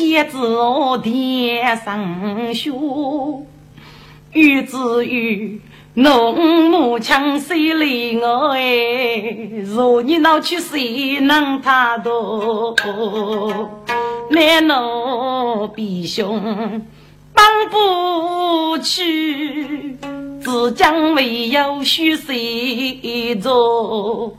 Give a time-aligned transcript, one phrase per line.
[0.00, 0.38] 为先子
[1.02, 3.44] 天上修，
[4.32, 5.60] 欲知欲。
[5.94, 8.62] 农母强谁来我哎？
[9.66, 12.74] 若你闹去谁能他多？
[14.30, 16.86] 难我弟兄
[17.34, 19.98] 帮不去，
[20.40, 24.34] 只将唯有许谁做？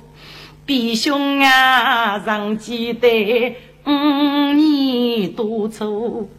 [0.65, 6.29] 弟兄啊，常记得五年多愁，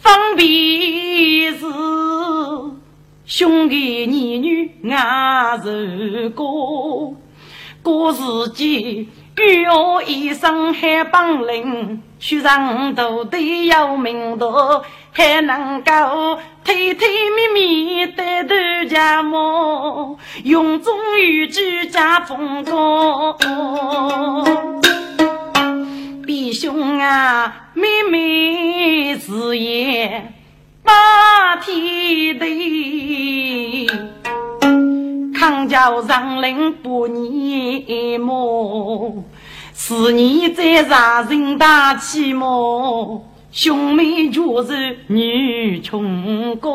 [0.00, 1.66] 方便是。
[3.26, 6.42] 兄弟儿女爱如歌，
[7.80, 18.54] 过自己与我一生还帮领，学上徒弟有名堂，还能够甜甜蜜蜜的度
[18.88, 20.18] 家么？
[20.42, 23.38] 用忠于居家风光，
[26.50, 30.32] 弟兄啊，妹妹事业。
[30.82, 33.86] 八天地，
[35.32, 39.22] 康家上林百年么？
[39.74, 43.24] 是你在杀人大气么？
[43.52, 46.68] 兄妹就是女穷哥，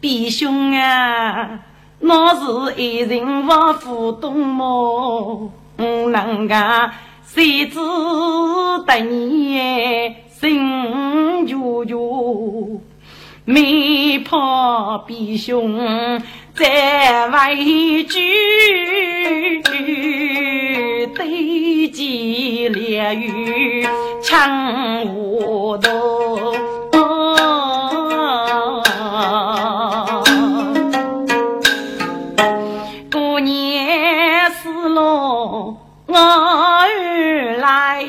[0.00, 1.60] 弟兄啊，
[1.98, 5.52] 那是一人不互动么？
[5.76, 6.90] 能个
[7.34, 7.80] 谁知
[8.86, 10.14] 得你？
[10.28, 12.80] 心久久，
[13.44, 16.22] 没怕弟兄
[16.54, 18.20] 在为居，
[21.16, 23.84] 对鸡烈雨
[24.22, 26.83] 抢我头。
[37.94, 38.04] 来。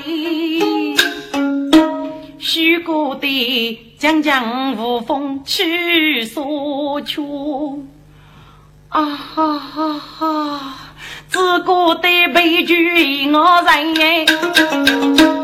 [2.40, 7.80] 虚过的将将无风去所求，
[8.90, 10.78] 啊哈哈哈！
[11.28, 12.02] 自古的
[12.34, 14.26] 悲剧我人，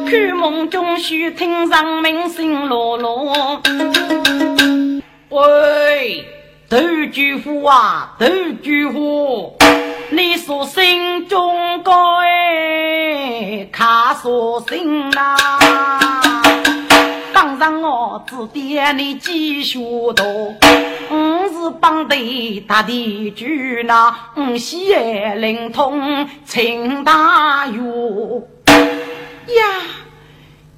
[0.05, 3.61] 看梦中须听上明声落落。
[5.29, 6.25] 喂，
[6.67, 6.77] 杜
[7.11, 8.25] 举夫啊，杜
[8.61, 9.57] 举夫，
[10.13, 15.37] 你说心中该卡说心呐？
[17.33, 19.79] 当上我指点你几学
[20.13, 20.53] 多，
[21.09, 23.45] 我是帮的大的主
[23.85, 27.81] 那，我喜灵通请大约。
[28.67, 29.63] 呀，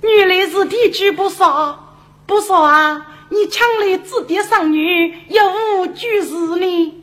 [0.02, 1.96] 原来是地主不少
[2.28, 3.08] 不少啊！
[3.30, 5.42] 你抢来指点上女，有
[5.80, 6.94] 无举事呢？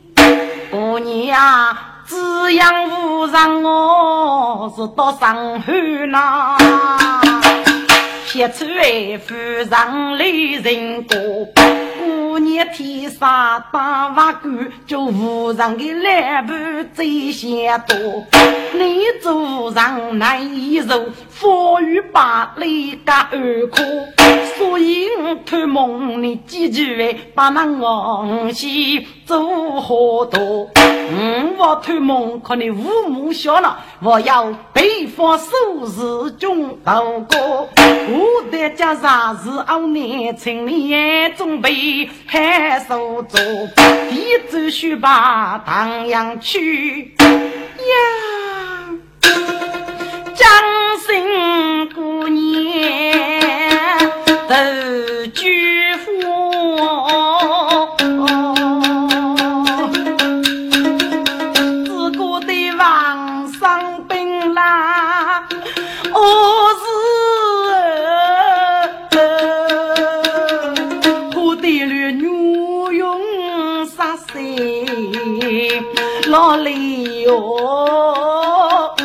[0.71, 5.71] 姑娘啊只养无上我是到上海
[6.07, 6.57] 呐。
[8.25, 9.33] 写出来夫
[9.69, 11.15] 上来人过，
[12.51, 16.53] 过年天上当瓦官，就无上的来步
[16.93, 17.97] 最先多。
[18.73, 23.77] 你做上难一受，风雨把雷加二哭，
[24.57, 30.69] 所以我托梦你记住哎，把那往西做好多。
[31.57, 37.69] 我托梦看你父母笑了，我要北方收拾中道过。
[37.77, 42.09] 我的家啥是熬年青年准备
[42.87, 43.39] 手做，
[44.11, 47.93] 一走须把唐阳去呀，
[50.33, 50.47] 江
[51.05, 52.41] 心姑娘
[54.47, 54.55] 都
[55.33, 56.09] 举夫。
[76.31, 78.95] 老李哟，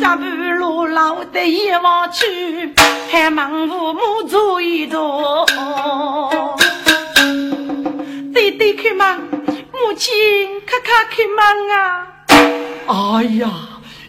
[0.00, 2.72] 咱不如老的一望去，
[3.10, 5.44] 还忙父母做一做。
[8.34, 9.20] 弟弟开门，
[9.70, 10.14] 母亲
[10.64, 11.44] 咔咔开门
[11.76, 12.24] 啊！
[12.86, 13.50] 哎呀，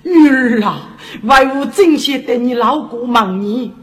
[0.03, 0.87] 女儿啊，
[1.23, 3.73] 外屋正些等你老姑忙你。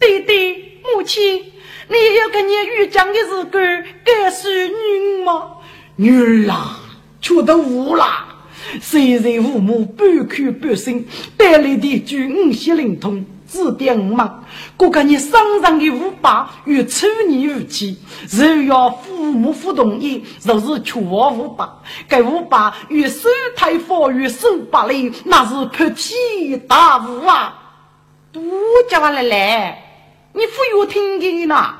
[0.00, 1.52] 弟弟，母亲，
[1.88, 3.60] 你要跟你遇讲的是个
[4.02, 5.58] 该是女吗？
[6.02, 6.80] 女儿啊，
[7.20, 8.04] 却都无了。
[8.80, 11.06] 虽然父母半口半心，
[11.36, 14.44] 带来的就五些灵通，指点五忙，
[14.76, 15.30] 哥哥你身
[15.62, 17.96] 上的五八与处女无期，
[18.28, 21.80] 若要父母不同意，就是缺五八。
[22.08, 27.54] 该五八与手太法与手八里，那是破天大雾啊！
[28.32, 28.40] 都
[28.90, 29.84] 叫我来来，
[30.32, 31.74] 你忽悠听见呢？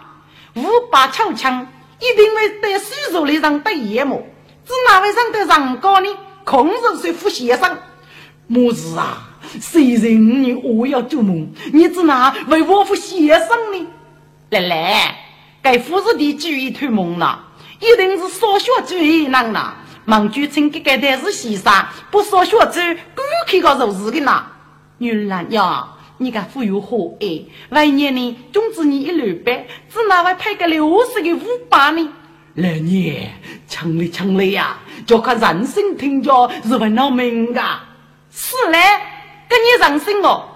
[0.55, 1.67] 五八枪枪
[2.03, 4.27] 一定会在水手里上得夜幕，
[4.67, 6.09] 只哪位上得上高呢？
[6.45, 7.79] 空手说副先生，
[8.49, 9.29] 么子啊？
[9.61, 11.49] 谁人你我要做梦？
[11.73, 13.87] 你只拿为我副先生呢？
[14.51, 15.17] 来来，
[15.63, 17.41] 该夫子的主意推蒙了，
[17.79, 19.77] 一定是少学主意难了。
[20.05, 21.73] 忙就称这个的是先生，
[22.11, 22.81] 不少学主，
[23.15, 24.45] 过去个做事的呢。
[24.99, 25.87] 女儿呀，
[26.23, 32.09] 你个富有好爱，万年呢，总之你一六百，只拿来配个六十个五百呢。
[32.55, 33.33] 来年
[33.67, 37.61] 强嘞强烈呀，就看人生听着是不闹命的。
[38.31, 38.79] 是嘞。
[39.49, 40.49] 跟你人生哦，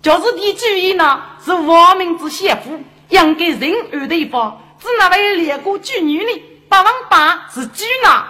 [0.00, 2.80] 就是你主意呢，是亡命之媳妇，
[3.10, 8.24] 养给人儿的一方，只那位两个妓女呢，八万八是妓呢。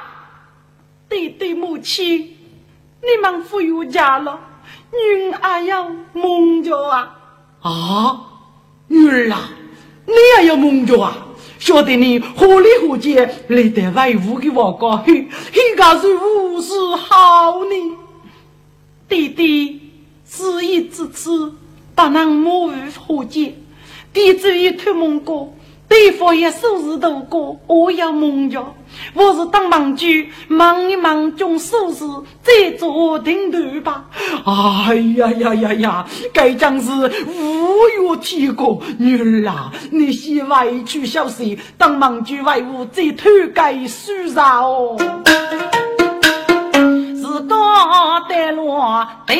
[1.08, 2.37] 对对，母亲，
[3.00, 4.40] 你们富有家了，
[4.93, 7.19] 女儿也要蒙着啊！
[7.61, 8.20] 啊，
[8.88, 9.50] 女儿啊，
[10.06, 11.26] 你也要蒙着啊！
[11.58, 17.96] 晓得你何里何节来得外屋的我家去，那个是无事好呢，
[19.08, 19.82] 弟弟。
[20.31, 21.55] 事已至此，
[21.94, 23.55] 不能莫于和解。
[24.12, 25.55] 弟子已托梦过，
[25.88, 28.75] 对方也数日度过，我要梦着。
[29.14, 32.05] 我是当忙局，忙一忙中收拾，
[32.43, 34.05] 再做定夺吧。
[34.44, 36.06] 哎呀呀呀呀！
[36.32, 36.90] 该将是
[37.26, 44.96] 无月天过，女儿啊，你先外去休息，当忙局外务再偷改书上哦。
[47.17, 49.38] 是高得落定。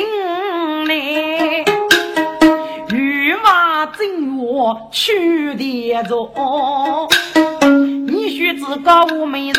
[0.87, 1.65] 来，
[3.49, 7.09] 把正我去的着，
[8.07, 9.57] 你须知高我美人，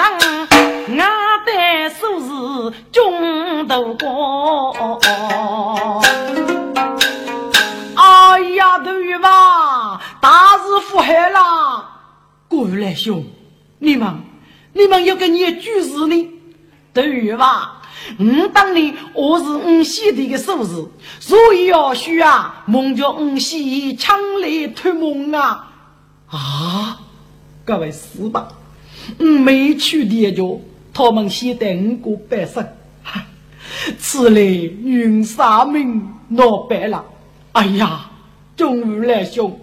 [0.99, 1.09] 俺
[1.43, 2.27] 得收拾
[2.91, 5.01] 中头过。
[7.95, 11.89] 哎呀，头玉马，大事不害了！
[12.47, 13.25] 过来兄，
[13.79, 14.21] 你们，
[14.73, 16.29] 你们要跟你举事呢，
[16.93, 17.31] 头玉
[18.17, 18.41] 马。
[18.41, 20.85] 我当年我是我先帝的收拾，
[21.19, 25.67] 所以要需啊，梦叫我先强来托梦啊！
[26.27, 26.99] 啊，
[27.65, 28.49] 各位是吧？
[29.17, 30.61] 我没去的就
[30.93, 32.67] 他们先带我过半生，
[33.97, 37.03] 此类云杀命闹白了。
[37.53, 38.11] 哎呀，
[38.55, 39.59] 终于来兄，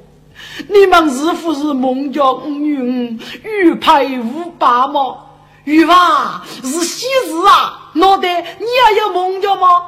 [0.68, 5.18] 你们是不是梦叫我女玉佩无八吗？
[5.64, 9.82] 玉娃是喜事啊，脑袋你也有梦觉吗？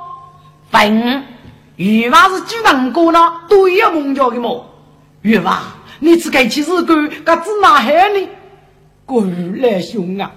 [0.71, 1.25] 笨，
[1.77, 4.67] 玉娃是举能过呢，都有梦觉的么？
[5.23, 5.63] 玉娃，
[5.99, 8.29] 你只该去日干，该只哪害你？
[9.05, 9.25] 过
[9.57, 10.31] 来兄啊，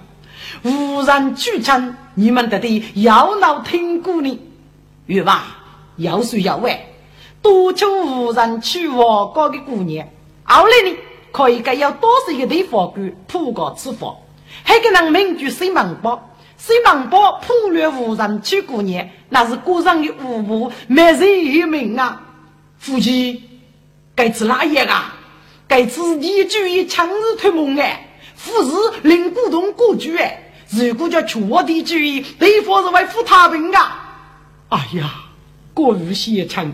[0.62, 4.38] 无人举枪，你们得的要闹听过呢。
[5.06, 5.42] 玉娃
[5.96, 6.78] 要说要问，
[7.40, 10.06] 多求无人娶我家的姑娘，
[10.44, 10.96] 后来呢，
[11.30, 14.14] 可以该要多少一个地方官普告此法。
[14.64, 16.30] 还给人民举水芒包，
[16.64, 22.22] 水芒包普略无人去过年，那是过上的五步，没人有名啊！
[22.78, 23.42] 夫妻，
[24.14, 25.16] 该吃哪一啊？
[25.66, 30.52] 该吃一句一强日推蒙哎，夫是令股东过居哎。
[30.70, 34.20] 如果叫全体注意，对方是为富太平啊！
[34.68, 35.14] 哎呀，
[35.74, 36.72] 过于邪强。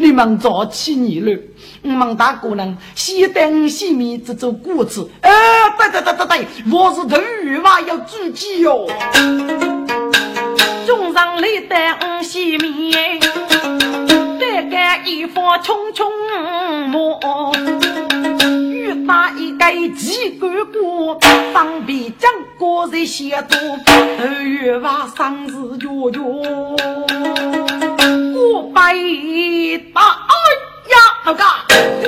[0.00, 1.38] 你们早起你了，
[1.82, 5.06] 我们大姑娘先等先面这做果子。
[5.20, 5.30] 哎，
[5.76, 8.86] 对对对对对，我是头鱼娃要自己哟。
[10.86, 13.20] 中上来等先面，
[14.40, 16.08] 再干一方匆匆
[16.88, 17.52] 忙。
[18.72, 21.18] 欲打一个几个锅，
[21.52, 26.20] 当边将锅在先做，头鱼娃生日脚脚。
[28.52, 28.92] 我拜
[29.94, 30.00] 大
[30.88, 31.44] 呀，老哥，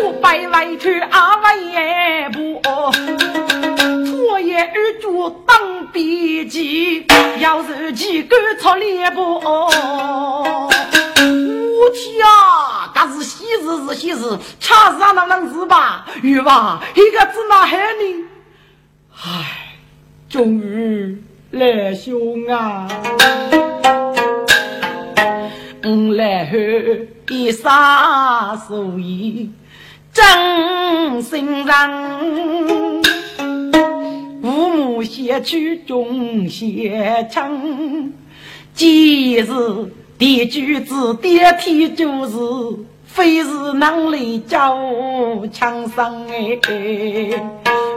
[0.02, 2.60] 我拜外去阿外也不，
[4.04, 7.06] 错也二主当笔记，
[7.38, 9.34] 要是几个错脸不？
[9.34, 10.68] 我
[11.94, 16.04] 天啊，这是喜事是喜事，恰是那能是吧？
[16.22, 18.24] 玉娃，一个字哪害你？
[19.24, 19.76] 唉，
[20.28, 21.22] 终于
[21.52, 22.88] 来兄啊！
[25.84, 26.56] 我来后
[27.28, 29.50] 一杀所以
[30.12, 33.02] 真心人，
[34.40, 37.58] 父母先去种先强，
[38.72, 39.44] 今日
[40.18, 42.36] 的举子，第天就是
[43.04, 44.78] 非是能力叫
[45.50, 46.60] 强生哎，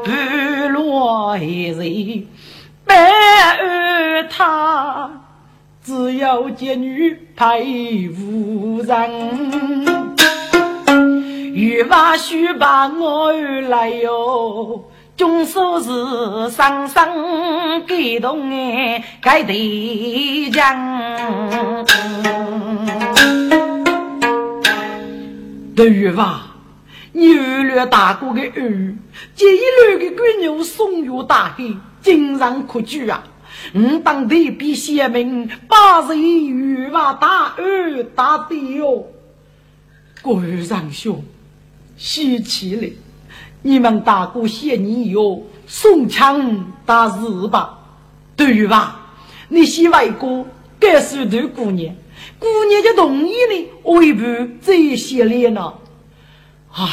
[0.04, 2.28] 半落一人
[2.84, 2.96] 百
[3.60, 5.25] 二他，
[5.86, 9.86] 只有贱女配无人。
[11.54, 20.76] 欲把须把我儿来哟，总说是声声感动哎，该得奖。
[25.76, 26.56] 对吧？
[27.12, 28.96] 你二了大哥的儿，
[29.36, 31.64] 这一路的鬼牛送入大海，
[32.02, 33.24] 经常可惧啊！
[33.74, 39.08] 我当地比先民把人欲把大儿打的哟，
[40.22, 41.24] 国长兄，
[41.98, 42.88] 稀奇了！
[43.62, 47.80] 你们大哥嫌你哟，送枪打日吧？
[48.36, 49.02] 对吧？
[49.50, 50.46] 你媳外公
[50.80, 51.94] 该是对姑娘。
[52.40, 54.22] 姑娘就同意了，为不
[54.62, 55.74] 这些年呢？
[56.72, 56.88] 唉，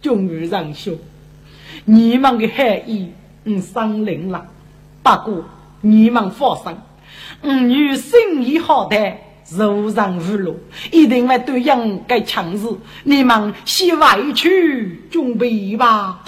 [0.00, 0.96] 终于让兄，
[1.84, 3.12] 你们的含义
[3.44, 4.46] 嗯生灵了。
[5.02, 5.44] 不过
[5.80, 6.76] 你们放心，
[7.42, 8.96] 嗯女生意好的，
[9.50, 10.54] 如上如落，
[10.90, 12.68] 一定会对应该强势。
[13.04, 16.20] 你们先回去准备吧。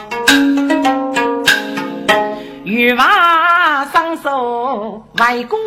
[2.65, 5.59] 欲把双手为国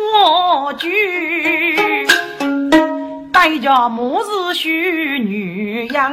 [0.78, 0.88] 举。
[3.32, 6.12] 带着母子许女养，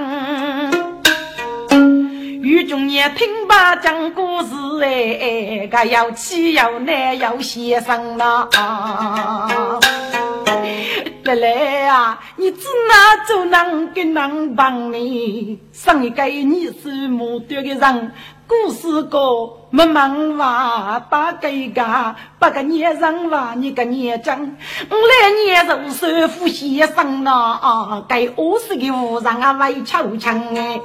[2.43, 8.50] 与中年听罢讲故事哎，该要妻要男要先生啦。
[11.23, 18.12] 来来啊，你只拿做能跟能帮你，上一个你是母的人。
[18.53, 19.17] 故事个
[19.72, 24.39] 没忙话，打给个八个年人话，你个年长，
[24.89, 30.79] 我来年入首富先生呐，该二十个无人啊为抽枪哎，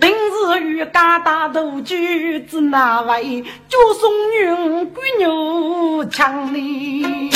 [0.00, 4.10] 平时与家大头举子那位，就送
[4.40, 7.30] 云归牛枪里，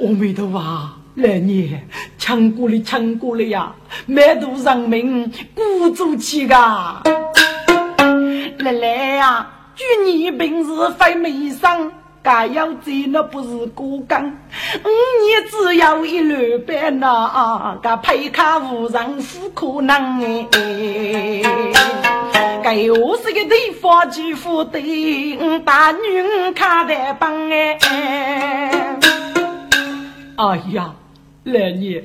[0.00, 0.97] 阿弥陀佛。
[1.18, 1.84] 来年
[2.16, 3.74] 抢过来抢过来呀！
[4.06, 7.02] 满肚人民鼓足气噶！
[8.58, 9.50] 来来呀！
[9.74, 11.90] 祝你平时非美裳，
[12.22, 14.32] 该要在那不是过岗。
[14.74, 21.42] 你只要一路边呐，噶配卡无人不可能哎！
[22.62, 24.80] 该我是个地方巨富的
[25.64, 27.76] 大女卡在帮哎！
[30.36, 30.94] 哎呀！
[31.48, 32.04] 来年，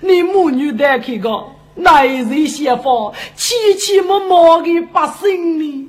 [0.00, 1.44] 你母女带去个
[1.76, 5.86] 来日先锋，凄凄默默的百姓呢？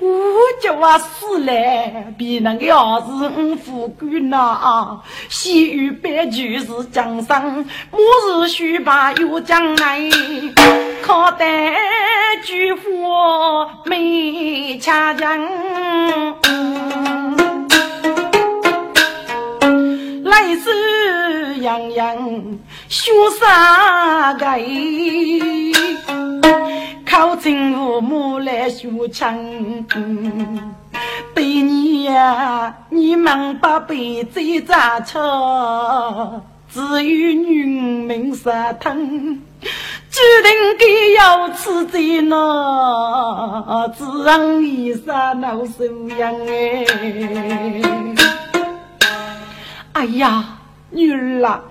[0.00, 0.08] 我
[0.62, 1.52] 就话死了，
[2.16, 5.00] 比那个儿子五富贵呐！
[5.28, 7.42] 西域白驹是江山，
[7.90, 8.00] 末
[8.44, 10.00] 日须把有将来，
[11.02, 11.44] 靠得
[12.44, 12.86] 巨富
[13.84, 15.40] 没恰将，
[20.28, 21.58] 来世。
[21.60, 22.16] 洋洋
[22.88, 24.46] 学啥个？
[27.04, 29.36] 考进父母来学唱。
[31.34, 36.42] 对你呀，你们把辈子咋错？
[36.72, 39.40] 只有女命杀疼，
[40.10, 42.34] 注定该要吃罪呢，
[43.96, 45.84] 只让你杀老受
[46.18, 46.84] 养哎！
[49.98, 50.60] 哎呀！
[50.90, 51.64] 女儿啊，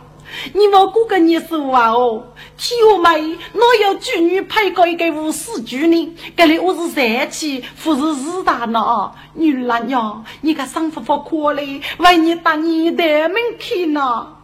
[0.53, 2.25] 你莫过个你说话哦！
[2.57, 6.13] 天我妹，我要娶女配过一个五死居呢？
[6.36, 9.13] 这里我是三妻，不是四大呢。
[9.34, 14.36] 女儿娘，你个生活不可嘞，为你当你的门去呢？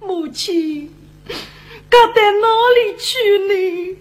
[0.00, 0.90] 母亲，
[1.90, 3.18] 该到哪里去
[3.50, 3.98] 呢？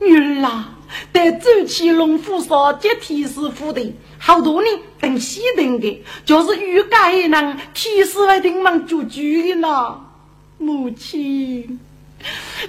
[0.00, 0.76] 女儿啊，
[1.10, 3.94] 得走起龙虎上接天师傅的。
[4.18, 10.00] 好多人等西等的，就是遇该人提示来听忙做主的呢。
[10.58, 11.78] 母亲，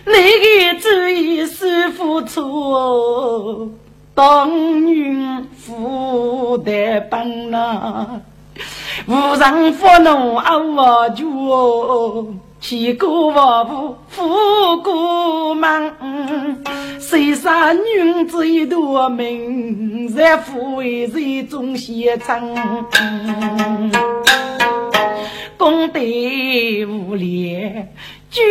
[0.06, 3.74] 那个主意是付出，
[4.14, 8.22] 当女负担本呐，
[9.08, 12.36] 无人负侬熬住。
[12.62, 15.94] 千古万户富过门，
[17.00, 22.54] 谁杀女子一朵名，在富为人中先称。
[25.58, 26.00] 功德
[26.86, 27.88] 无量，
[28.30, 28.42] 居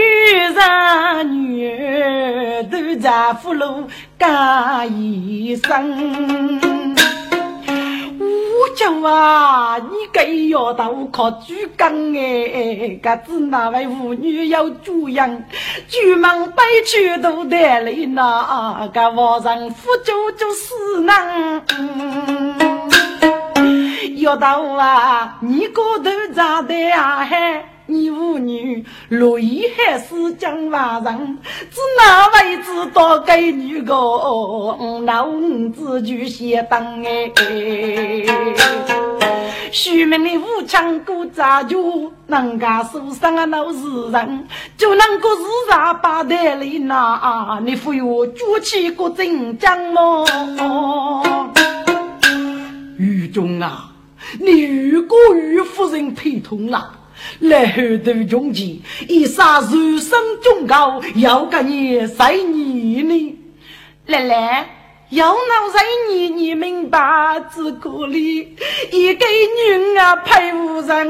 [0.55, 6.59] 上女儿都在福禄干一生。
[8.21, 9.79] 我走啊！
[9.79, 15.45] 你个丫头靠猪刚哎，个子那位妇女要主养，
[15.89, 21.63] 出门背去都得来那个王上扶住就死难。
[24.17, 27.65] 丫头啊，你个头长得啊嗨！
[27.91, 31.39] 你妇女乐意还是讲话人，
[31.71, 33.95] 只哪位知道给女个
[35.07, 37.33] 老五子就先当哎。
[39.73, 43.79] 虚名的武强过杂就人家受伤啊闹事
[44.13, 50.27] 人，就能够自杀把带来拿，你非要举起个真将么？
[52.99, 53.91] 狱中啊，
[54.39, 56.98] 你遇过于夫人陪同了。
[57.41, 63.39] 来后头中计，一杀人生忠告，要给你谁你呢。
[64.07, 64.69] 奶奶，
[65.11, 68.57] 要闹在你，你明白只可里
[68.91, 71.07] 一个女儿配无人。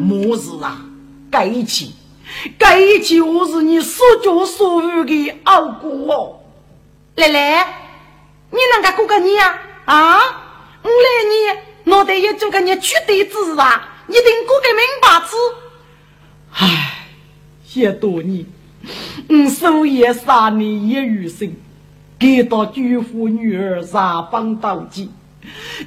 [0.00, 0.84] 么事啊？
[1.30, 1.94] 该起，
[2.58, 6.40] 该起，我是你所作所有的傲骨哦。
[7.16, 7.66] 奶奶，
[8.50, 9.58] 你啷个过个你啊？
[9.84, 10.18] 啊，
[10.82, 11.58] 我来你。
[11.88, 15.36] 脑袋也做个你取对子吧，一定过个明白子。
[16.52, 17.08] 唉，
[17.64, 18.44] 谢多年，
[19.28, 21.50] 我守夜杀你一余生，
[22.18, 25.10] 给到舅父女儿杀方道济。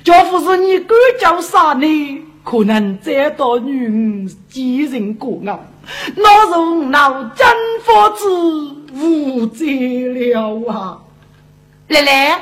[0.03, 5.71] 舅父是你哥叫杀你，可能再到女儿几人过案，
[6.15, 7.47] 那容老真
[7.83, 8.27] 佛子
[8.93, 10.99] 无罪了啊！
[11.87, 12.41] 奶奶，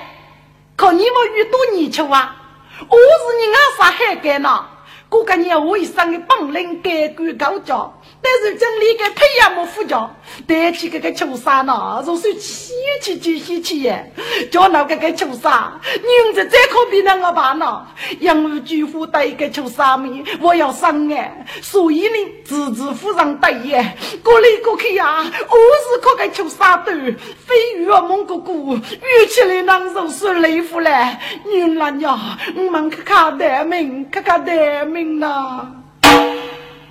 [0.77, 2.37] 可你们遇多年求啊？
[2.87, 3.01] 我是
[3.39, 4.65] 人家上海干呢？
[5.09, 7.98] 过个年我一生的本领改改高教。
[8.21, 10.13] 但是经理个培养么副教，
[10.45, 14.11] 带起个个秋沙呢，若是稀奇就稀奇耶，
[14.51, 17.87] 叫那个个秋沙，女子再可比那个办呢？
[18.19, 35.78] 养儿巨富带一个秋沙米，我要生哎，所以呢，自自夫人带耶，过来过去呀，我是可个秋沙头，非鱼儿蒙哥哥，遇起来难受是累夫嘞，女人呀，我们看看待命，看看待命呐。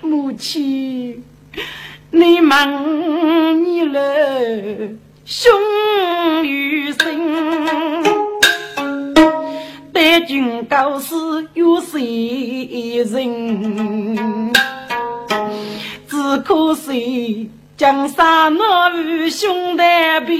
[0.01, 1.23] 母亲，
[2.11, 3.99] 你忙你了，
[5.25, 5.51] 兄
[6.43, 8.03] 与生，
[9.93, 11.15] 待君告示
[11.53, 14.53] 有谁人？
[16.07, 19.83] 只可惜江山那与兄弟
[20.25, 20.35] 比，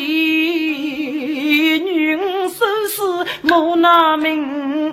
[1.79, 2.17] 女
[2.47, 4.91] 生死莫那命。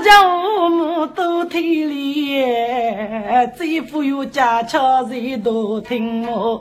[0.00, 6.60] 家父母都体谅，最富有家巧人都听我。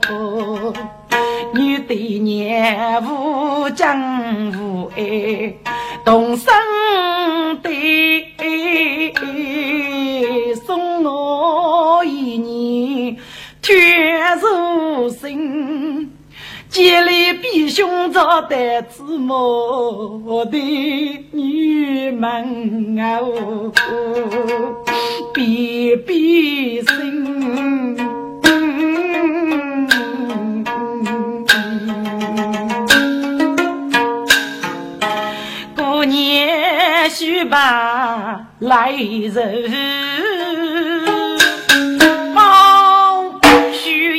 [1.54, 5.54] 女对娘父讲父爱，
[6.06, 6.54] 同生
[7.64, 9.14] 的
[10.66, 13.18] 送我一年，
[13.62, 16.12] 天如星。
[16.70, 20.58] 千里比兄长带子母的
[21.32, 23.20] 女们啊，
[25.34, 27.98] 比比心。
[35.76, 39.72] 过年须把来人，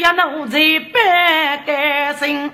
[0.00, 0.58] 需要奴才
[0.94, 2.50] 百个心。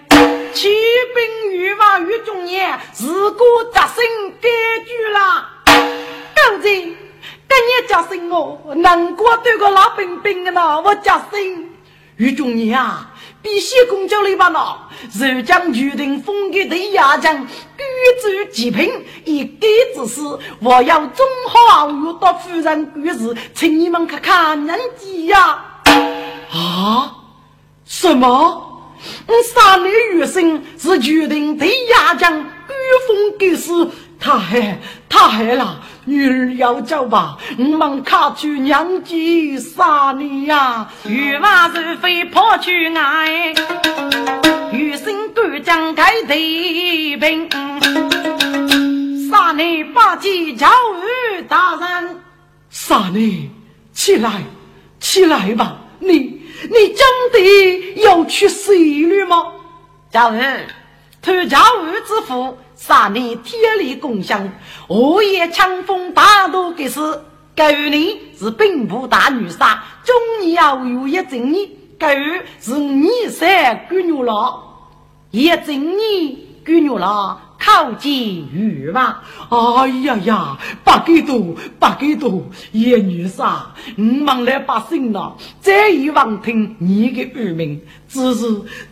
[0.53, 0.69] 骑
[1.15, 4.03] 兵欲望于中年，如果扎心
[4.41, 4.49] 改
[4.85, 5.47] 句了，
[6.35, 11.73] 狗子，今年扎心哦，难过对个老兵兵的呢，我扎心。
[12.17, 14.59] 于中年啊，必须公交里吧呢，
[15.15, 17.53] 如将决定封给的牙将，举
[18.21, 18.91] 足极品，
[19.25, 20.21] 一改之事，
[20.59, 25.65] 我要中华遇到夫人故事，请你们看看人机呀。
[26.51, 27.23] 啊？
[27.87, 28.63] 什么？
[29.27, 32.45] 我杀你余生是决定对牙将御
[33.07, 40.89] 风给死，他还他还了女儿要走吧，我们卡去娘家杀你呀！
[41.07, 43.55] 欲望是非破去爱，
[44.73, 47.49] 余生敢将开地平，
[49.31, 52.21] 杀你八戒教育大人，
[52.71, 53.51] 杀你
[53.93, 54.43] 起来
[54.99, 56.36] 起来吧，你。
[56.63, 59.53] 你真的要去死了吗？
[60.11, 60.67] 家人，
[61.21, 64.51] 偷家务之父，杀你天理共享，
[64.89, 67.01] 我也强风大怒的是。
[67.57, 71.75] 狗你是兵部大女杀，中年要有一正义。
[71.99, 72.07] 狗
[72.61, 74.63] 是你三姑娘了，
[75.31, 79.25] 一正义姑娘了，好几余吧。
[79.49, 83.43] 哎呀呀，八给多，八给多，叶女士，
[83.97, 88.41] 你忙来百姓了，再一望听你的耳鸣，只是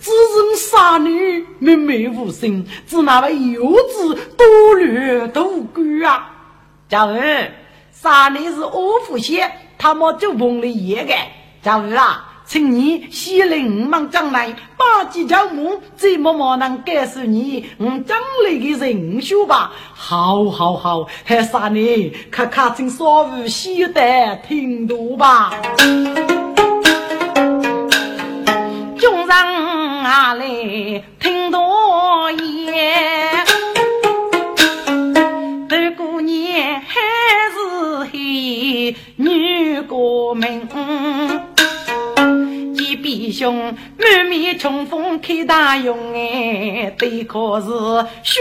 [0.00, 6.32] 只是傻女妹妹无心，只那位幼稚多虑多鬼啊！
[6.90, 7.52] 小儿，
[7.92, 9.40] 傻女是我父亲，
[9.78, 11.14] 他们就碰了一个，
[11.62, 12.32] 小儿啊。
[12.46, 19.72] 请你先领我们将来把几条木，怎么么能告诉你我将来的人选吧？
[19.94, 22.12] 好，好，好，还啥呢？
[22.30, 25.52] 看看请稍务细得听读吧。
[28.98, 30.44] 众人啊来
[31.18, 33.13] 听多言，
[43.34, 47.66] 兄满面春风开大勇哎，对可是
[48.22, 48.40] 学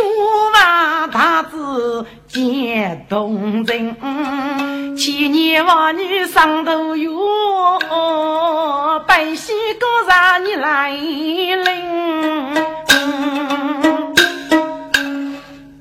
[0.53, 7.11] 娃大子见动人，千年娃女上头有，
[9.07, 12.53] 百姓高上你来领。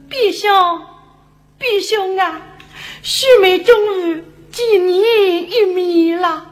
[0.08, 0.80] 弟兄，
[1.58, 2.40] 弟兄啊，
[3.02, 3.76] 须眉终
[4.08, 5.02] 于见你
[5.42, 6.46] 一面了，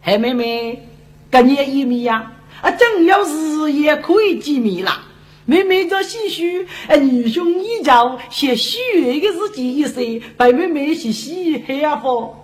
[0.00, 0.88] 海妹妹。
[1.34, 5.02] 跟你一米呀，啊，正要日也可以见面了。
[5.46, 12.36] 妹妹这唏嘘，啊，女兄一叫写虚的日记一岁，白妹妹是稀黑啊不？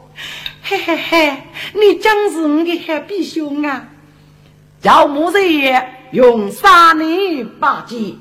[0.64, 1.37] 嘿嘿嘿，
[1.72, 3.87] 你真是我的好弟兄啊！
[4.83, 8.18] 叫木子爷用三年八计，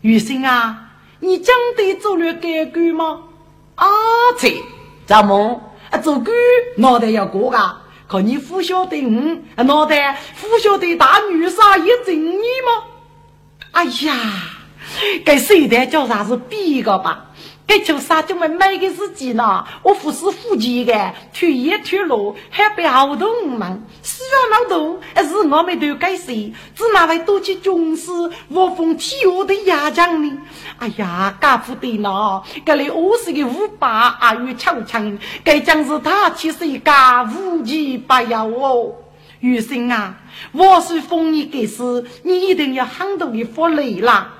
[0.00, 0.88] 雨生啊，
[1.20, 3.24] 你真的做了改革吗？
[3.74, 3.86] 啊，
[4.38, 4.54] 这
[5.04, 5.98] 怎么啊？
[5.98, 6.34] 做官
[6.78, 7.81] 脑袋要过啊？
[8.12, 9.02] 可你不晓得
[9.56, 12.84] 我脑袋不晓得大女杀一正义吗？
[13.70, 14.14] 哎呀，
[15.24, 17.31] 该谁的叫啥是比个吧？
[17.72, 19.64] 该叫啥就没买给自己呢？
[19.82, 26.26] 我不是夫妻的，退也退路，还被好多人忙，死啊老多，是我们都该死，
[26.74, 28.10] 只哪位多去军事，
[28.48, 30.38] 我奉天下的压将呢？
[30.80, 32.42] 哎呀，家父的呢？
[32.66, 38.92] 这里我是个五八阿玉强强，该将是他七岁家无奇不要哦。
[39.40, 40.14] 余生啊，
[40.52, 44.30] 我是封你给事，你一定要很多的福利啦。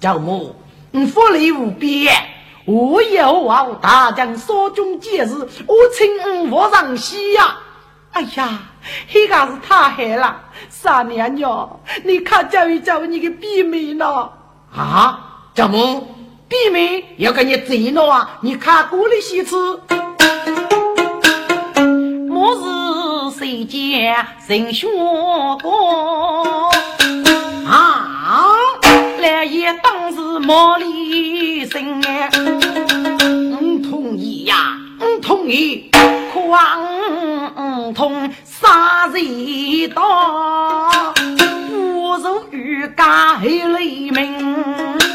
[0.00, 0.56] 赵母，
[0.90, 2.37] 你福利无边。
[2.68, 5.32] 我有望大将所中节日，
[5.66, 7.56] 我请我上西呀！
[8.12, 8.58] 哎呀，
[9.08, 14.28] 黑个是太黑了，三娘娘，你看教一教你的婢妹呢？
[14.76, 15.46] 啊？
[15.54, 16.06] 怎么
[16.46, 18.38] 婢妹要给你贼了啊？
[18.42, 19.80] 你看过的西次，
[22.28, 24.86] 莫是谁家人学
[25.62, 26.68] 过啊？
[29.44, 35.90] 也当是毛里生哎，我同意呀，我同意。
[36.32, 40.02] 狂通，杀人刀，
[41.68, 45.07] 不如欲加黑雷鸣。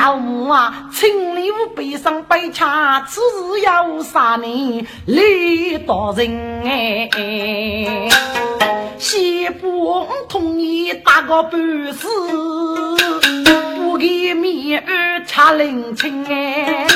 [0.00, 7.10] 叫母啊，请你无悲伤悲恰，此事要杀你李大人哎。
[8.96, 12.08] 先不同意打个半死。
[13.98, 16.86] 给面儿吃零钱哎，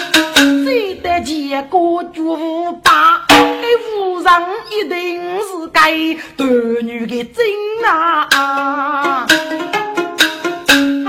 [0.64, 4.32] 谁得结果就把哎夫人
[4.70, 5.90] 一定是该
[6.38, 7.44] 儿女的真
[7.86, 9.26] 啊！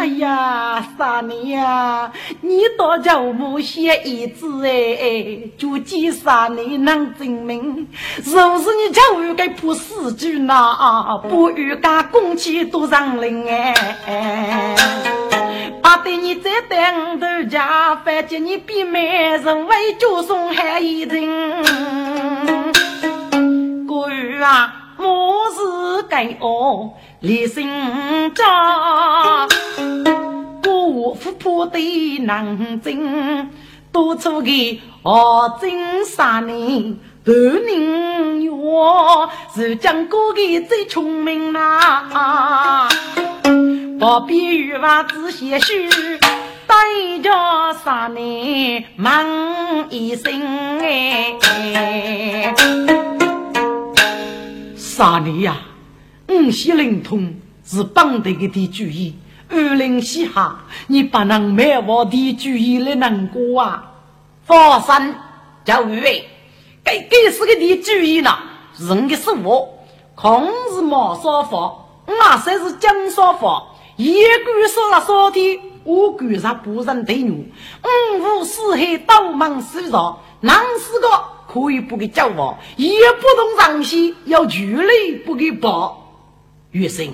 [0.06, 7.88] 哎呀，三年呀，你到叫我写一字哎，就记三年能证明，
[8.24, 10.54] 是不是你叫我该破四句呢？
[11.28, 14.76] 不与干公气多让人哎。
[15.82, 21.63] 怕对你再等头家，反正你比没人为就送还一人。
[23.88, 26.91] 哥儿啊，我是该哦，
[27.22, 27.68] 立心
[28.36, 29.48] 家，
[31.13, 33.50] 富婆的难争，
[33.91, 34.50] 多出个
[35.04, 42.89] 二真三年，多年我是江哥的最聪明啦。
[44.00, 45.89] 我比玉娃子些许，
[46.68, 46.76] 带
[47.22, 51.36] 着三年忙一生哎。
[54.76, 55.58] 三年呀，
[56.30, 59.15] 五喜灵通是帮得个的主意，
[59.49, 63.91] 二零西哈，你不能没我的主意来难过啊！
[64.45, 65.13] 放心，
[65.63, 66.27] 叫玉位，
[66.84, 68.38] 该该是个的主意呢，
[68.77, 71.58] 人的是我，空是毛少法，
[72.08, 73.63] 我才是江少法。
[73.97, 77.53] 一个说了说的，我赶上不认对女，
[77.84, 81.08] 五湖四海都忙收着，男是个
[81.47, 86.01] 可以不给交往，也不懂上西，要距离不给报。
[86.71, 87.08] 月生，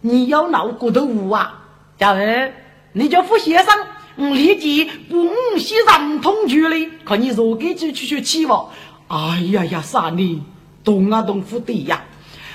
[0.00, 1.58] 你要闹骨头无啊？
[2.02, 2.52] 家儿，
[2.94, 3.72] 你叫付先生，
[4.16, 8.72] 我立即不惜人同距离，看你若给就去去起我。
[9.06, 10.42] 哎呀呀，傻你，
[10.82, 12.02] 动啊动不对呀！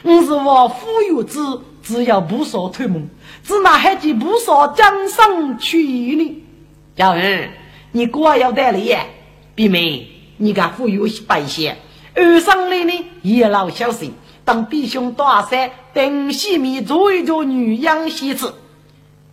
[0.03, 3.07] 我是我富有子，只要不说推蒙，
[3.41, 6.43] 只拿海几不说江上去呢。
[6.97, 7.49] 小儿，
[7.93, 8.97] 你果要得力，
[9.55, 11.77] 弟妹，你敢富有百些，
[12.15, 14.11] 二上来呢也老小心，
[14.43, 18.53] 当弟兄大山等西米做一做女养西子。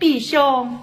[0.05, 0.79] 弟兄，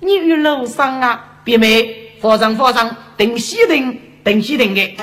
[0.00, 4.96] 你与楼上啊，弟妹，佛上佛上，等西等等西等的。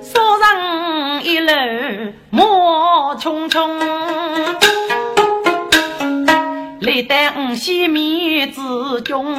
[0.00, 1.52] 说上一楼
[2.30, 3.76] 莫匆匆，
[6.78, 8.60] 历代五西面之
[9.00, 9.34] 中，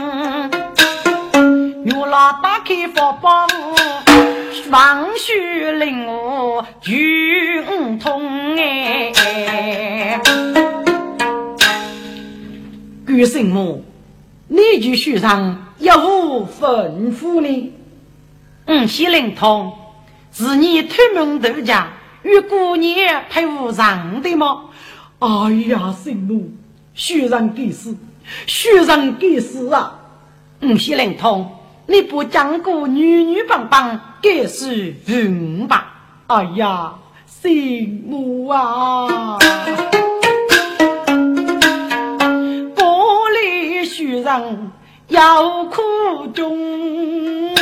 [1.85, 3.47] 牛老打开佛包，
[4.69, 9.13] 王须令我举五通哎。
[13.11, 13.81] 举什么？
[14.47, 17.73] 你就书上有无吩咐呢？
[18.67, 19.73] 五西灵通，
[20.31, 21.89] 是你推门头家。
[22.23, 24.65] 与姑娘配无上的吗？
[25.19, 25.27] 哎
[25.67, 26.51] 呀，神母，
[26.93, 27.97] 学人给死，
[28.47, 29.99] 学人给死啊！
[30.61, 31.51] 五喜灵通，
[31.87, 35.93] 你不讲个女女棒棒，该是云吧？
[36.27, 36.93] 哎呀，
[37.25, 37.51] 神
[38.07, 39.37] 母啊！
[44.21, 44.71] 人
[45.07, 45.81] 要苦
[46.33, 47.55] 中，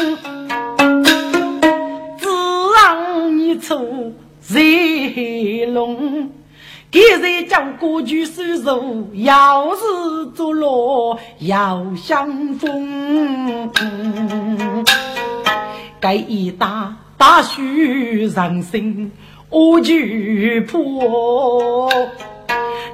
[2.18, 2.28] 只
[2.76, 4.14] 让你出。
[4.42, 4.60] 在
[5.74, 6.32] 龙，
[6.90, 8.66] 给人讲过句诗词，
[9.14, 13.70] 要是做落要相逢。
[16.00, 19.12] 该一打打虚人生，
[19.52, 19.94] 我就
[20.68, 21.92] 破。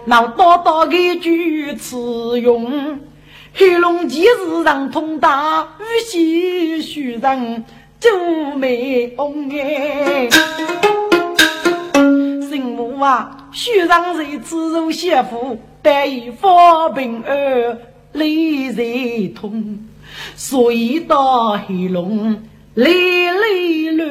[0.04, 3.00] 那多多一句词用，
[3.56, 7.64] 黑龙江市人通达，玉溪虚人
[8.00, 8.10] 就
[8.58, 10.30] 没红哎。
[13.06, 17.78] 啊，许让人自如媳妇，但以方平儿
[18.14, 19.86] 泪在痛，
[20.36, 22.42] 所以到黑龙
[22.74, 24.06] 泪泪流，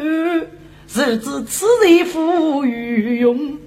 [0.94, 3.59] 日子此人富裕用，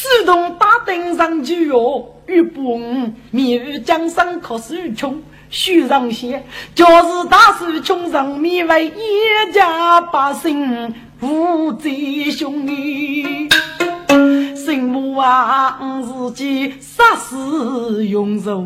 [0.00, 13.48] 手动打灯上去哦，玉崩明日江山可是穷，许让些就是大事穷上面为一家百姓无贼兄弟。
[14.54, 18.64] 生母啊，自己杀死用肉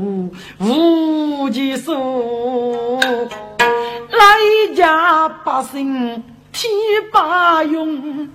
[0.58, 6.22] 无计数，来家百姓
[6.68, 8.28] 天把用，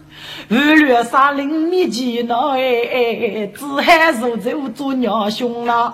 [0.49, 5.93] 恶劣杀人灭迹那哎，只喊受咒做娘兄啦，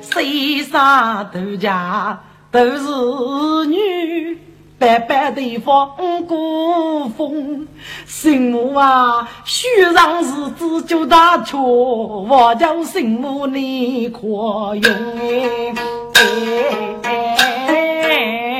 [0.00, 2.18] 谁杀都家
[2.50, 4.38] 都是女。
[4.76, 5.88] 白白的放
[6.26, 7.66] 古风，
[8.06, 14.82] 心母啊，须让日子就大错，我叫心母你可用
[15.18, 15.74] 哎
[16.14, 18.53] 哎哎。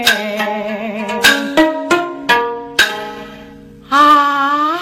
[3.94, 4.80] 啊，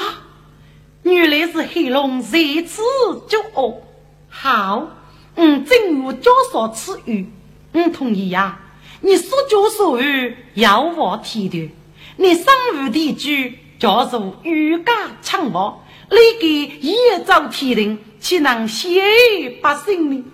[1.03, 2.81] 原来是黑龙这次
[3.29, 3.83] 就哦，
[4.31, 4.89] 好，
[5.37, 7.27] 嗯，正我教唆此语，
[7.75, 8.59] 嗯，同意呀。
[9.03, 11.69] 你所教所语要我体谅，
[12.17, 16.49] 你生物的句叫做欲加强暴，你给
[16.81, 16.95] 一
[17.27, 20.25] 早提定，岂能谢百姓呢？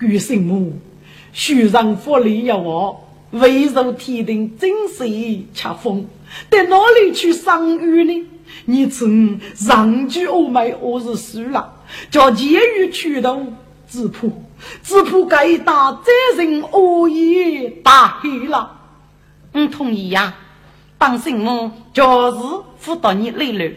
[0.00, 0.80] 举圣母，
[1.34, 6.08] 许让福利要我，未受提定，真是恰风，
[6.50, 8.26] 在哪里去生育呢？
[8.64, 11.74] 你曾上句欧美，我是输了，
[12.10, 13.46] 叫监狱去头
[13.88, 14.44] 质朴。
[14.82, 18.76] 只怕该打责任恶意大黑了。
[19.52, 20.34] 我同意呀，
[20.98, 22.38] 帮圣母就是
[22.78, 23.72] 辅导你累了。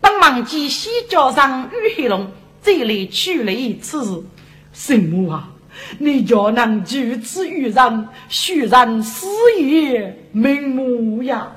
[0.00, 2.30] 当忘记西郊上玉黑龙，
[2.62, 4.24] 这里去了一次。
[4.74, 5.48] 圣母啊，
[5.98, 9.26] 你叫能举此于人，须然死
[9.58, 11.50] 也瞑目呀。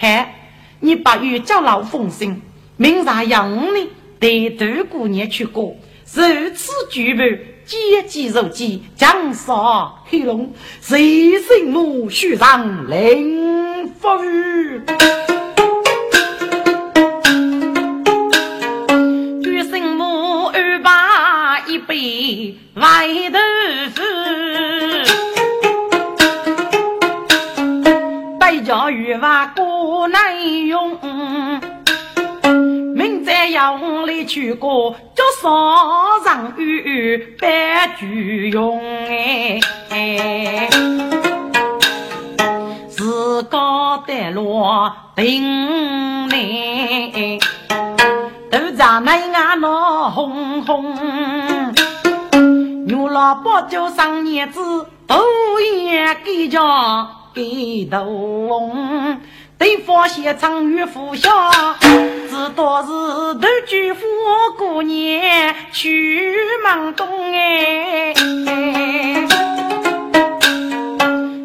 [0.00, 0.32] 嗨，
[0.78, 2.40] 你把玉叫老奉行，
[2.76, 5.74] 明日让你带杜姑娘去过，
[6.14, 7.26] 如此举办。
[7.66, 14.80] 接机入机，江杀黑龙，谁心目须上临风雨。
[19.42, 23.38] 举心目二把里外头
[28.68, 30.98] 北郊渔娃过难用，
[32.94, 38.78] 明在窑里去过，叫烧上鱼白菊用
[39.88, 40.68] 哎，
[42.90, 47.38] 自高得落顶内。
[48.50, 50.94] 都在那眼闹红红，
[52.86, 54.60] 牛老伯就上年子，
[55.06, 55.18] 头
[55.58, 56.60] 也给家
[57.38, 58.02] 给头
[58.48, 59.20] 翁，
[59.56, 61.30] 对方先长与富小，
[61.80, 62.88] 知道是
[63.34, 64.04] 头举夫
[64.58, 68.12] 过年去忙东哎，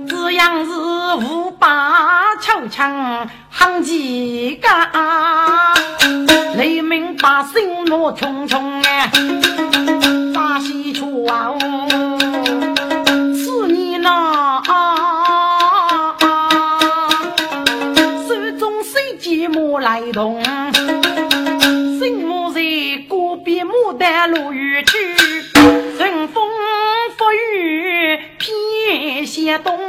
[0.10, 0.72] 这样是
[1.28, 4.68] 五八敲枪喊几个。
[6.58, 9.12] 雷鸣把心怒冲冲哎，
[10.34, 11.54] 大西出啊！
[20.14, 22.00] 寞来动？
[22.00, 22.62] 心目在
[23.10, 25.16] 隔壁牡丹路远去，
[25.98, 26.48] 春风
[27.18, 29.83] 拂雨偏向东。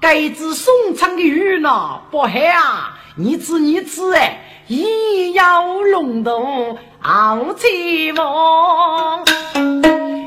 [0.00, 2.00] 该子送唱的雨呢？
[2.10, 9.24] 不黑啊，你吃你吃哎，一摇龙头傲气风，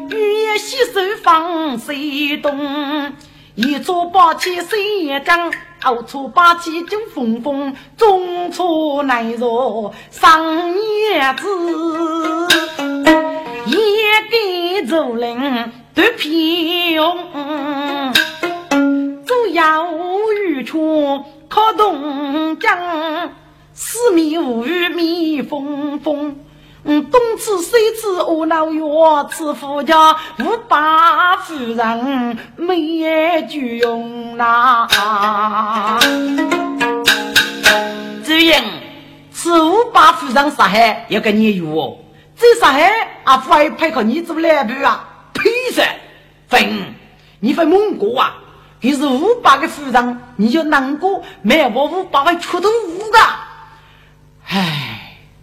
[0.10, 3.14] 雨夜洗手放水东，
[3.56, 5.52] 一桌八千谁张。
[5.84, 11.48] 熬出八七九风风，中出难若上叶子，
[13.66, 13.78] 一
[14.84, 15.40] 个竹林
[15.96, 16.02] 独
[16.92, 17.18] 用，
[19.30, 19.86] 走要
[20.48, 23.30] 雨处靠东江，
[23.76, 26.40] 四面无雨蜜蜂蜂。
[26.84, 34.88] 嗯，东吃西吃饿老药，吃夫家五八夫人没酒用呐。
[38.26, 38.56] 朱英，
[39.32, 41.98] 吃五八夫人杀害要跟你有哦，
[42.36, 42.90] 这杀害
[43.26, 45.08] 阿父还配合你做两步啊？
[45.34, 45.84] 屁事！
[46.48, 46.96] 分，
[47.40, 48.36] 你会蒙古啊？
[48.82, 53.18] 你是五百个夫人，你就难过，没我五百万出头五个。
[54.46, 54.96] 唉。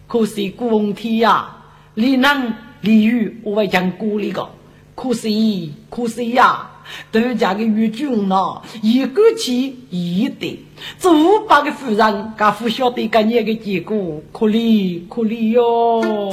[0.09, 1.49] 可惜古文天呀，
[1.95, 4.49] 李能李玉我会讲古里个，
[4.95, 6.71] 可惜可惜呀，
[7.11, 10.65] 都家的玉军呐，一个气一的，
[11.01, 16.33] 这五百个夫人，家不晓得今年的结果，可怜可怜哟。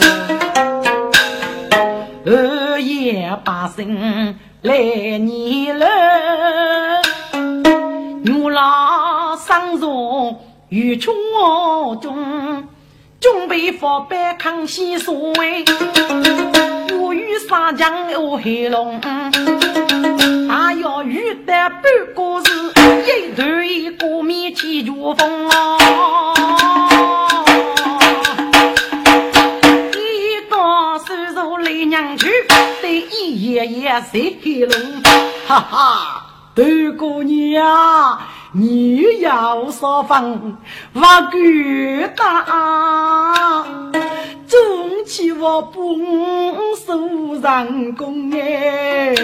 [2.26, 4.78] 二爷八生来
[5.18, 5.88] 年了，
[9.80, 10.36] 郎
[10.70, 11.14] 上中
[12.02, 12.68] 中。
[13.20, 15.64] 准备发白康熙所谓，
[17.00, 19.00] 我与沙江有黑龙，
[20.50, 21.82] 还要遇得半
[22.14, 22.52] 个是
[23.08, 27.46] 一头一个面起珠风哦，
[29.96, 30.58] 一个
[31.08, 32.28] 手手来娘去，
[32.82, 35.02] 对一爷爷谁黑龙，
[35.48, 36.64] 哈哈，大
[36.98, 38.20] 姑娘。
[38.56, 40.60] 你要说房，
[40.94, 41.38] 我够
[42.16, 43.66] 大，
[44.48, 45.98] 中起我不
[46.86, 49.16] 受人工哎。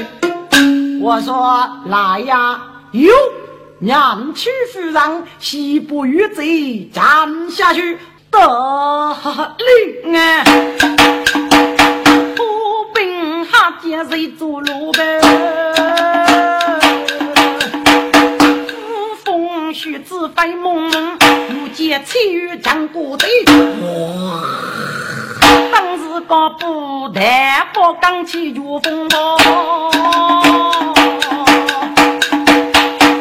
[0.99, 2.59] 我说来呀，
[2.93, 3.13] 哟，
[3.77, 7.99] 娘去夫人，西不与贼站下去
[8.31, 8.39] 得
[10.03, 10.43] 令啊！
[12.35, 15.21] 我兵哈见谁做路呗？
[19.81, 21.17] 须知飞蒙蒙，
[21.47, 23.29] 如见彩玉将过队。
[25.71, 29.37] 当时个不但不刚起绝风暴，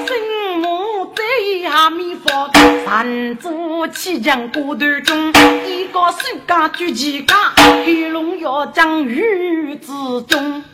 [0.04, 1.22] 心目在
[1.62, 2.50] 下面发，
[2.84, 5.32] 三足七将过队中，
[5.64, 7.38] 一个手家举旗杆，
[7.86, 9.92] 黑龙要将玉之
[10.26, 10.64] 中。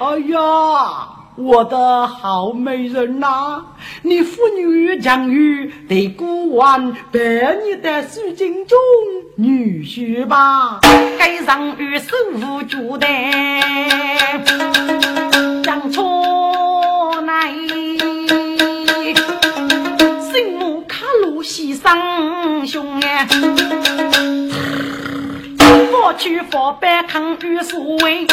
[0.00, 1.13] 哎呀！
[1.36, 3.60] 我的好美人呐，
[4.02, 8.78] 你妇女将与对孤王拜你的书经中
[9.34, 10.78] 女婿吧，
[11.18, 13.06] 该上与手无脚的
[15.64, 17.52] 将错来，
[20.20, 23.26] 心目卡路西上兄哎，
[25.92, 28.24] 我去佛班抗御所为，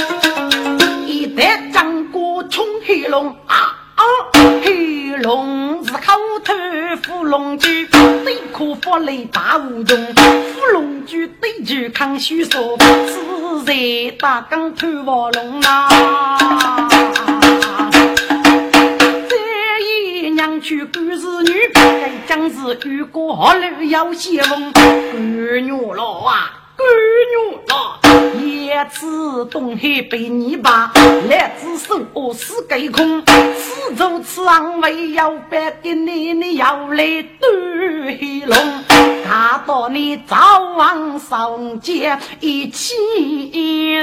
[1.21, 4.01] 一代张过冲黑龙啊啊！
[4.63, 5.99] 黑龙是口
[6.43, 6.51] 头
[7.03, 7.85] 伏龙驹，
[8.25, 13.75] 对可发雷大无中，伏龙珠对住抗虚说，自在
[14.17, 16.89] 大刚头卧龙啊！
[20.33, 26.85] 娘去干是女，该将是遇过好路要先锋，干女了啊，干
[27.31, 27.35] 女
[27.67, 27.99] 了，
[28.39, 30.91] 一次东海被泥巴，
[31.29, 38.57] 来只手我死该空，此走此行为要白给你，你要来对黑龙，
[39.23, 42.93] 看到你早晚上街一起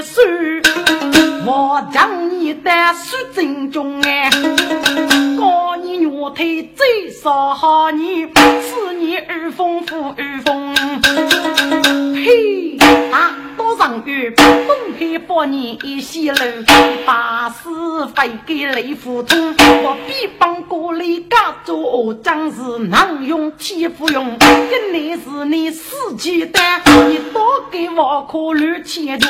[0.02, 0.62] 睡，
[1.46, 4.30] 我将你带水正中哎。
[5.80, 10.74] 你月腿最少年，此年二丰富二丰。
[12.14, 12.67] 嘿，
[13.56, 14.46] 多上月，东
[14.98, 16.36] 海八年一西楼，
[17.06, 19.54] 八四飞给雷虎通。
[19.82, 24.36] 我必帮过来家做将士，能用天赋用。
[24.38, 29.28] 一年是你四季单，你多给我考虑前途。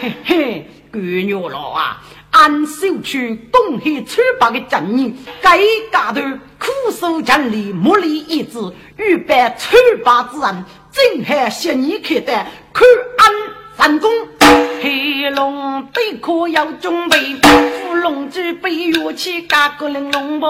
[0.00, 2.02] 嘿嘿，干肉了啊！
[2.30, 5.58] 安守区东海出八的正义，该
[5.90, 6.20] 家头
[6.58, 8.58] 苦守城里，木立一志，
[8.98, 10.64] 预备出八之人，
[10.96, 12.32] 正海十年开的，
[12.72, 12.88] 看
[13.18, 13.30] 安
[13.76, 14.10] 三公。
[14.80, 20.46] 黑龙对可要准备，伏龙举备乐器，嘎个玲珑不？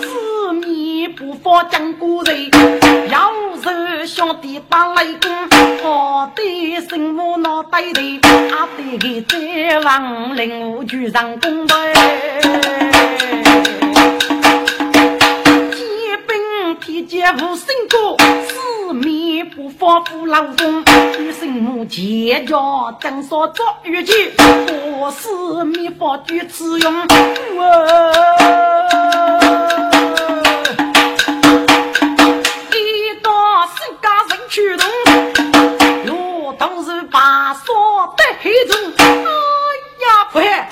[0.00, 2.50] 四面不发将古人，
[3.10, 3.30] 要
[3.62, 5.30] 是兄弟把雷公。
[5.82, 8.18] 我的心我脑袋里，
[8.52, 8.66] 阿
[8.98, 11.74] 爹在王陵武举上功杯，
[17.00, 20.84] 兵提剑无心过，四面不发不老风，
[21.16, 22.56] 举心母结家
[23.00, 24.12] 正说做玉器，
[24.98, 26.92] 我四面发举此用。
[32.72, 33.30] 一到
[33.66, 34.86] 世家人驱动。
[36.58, 39.04] 都是把锁的黑中，哎
[40.02, 40.68] 呀，不害！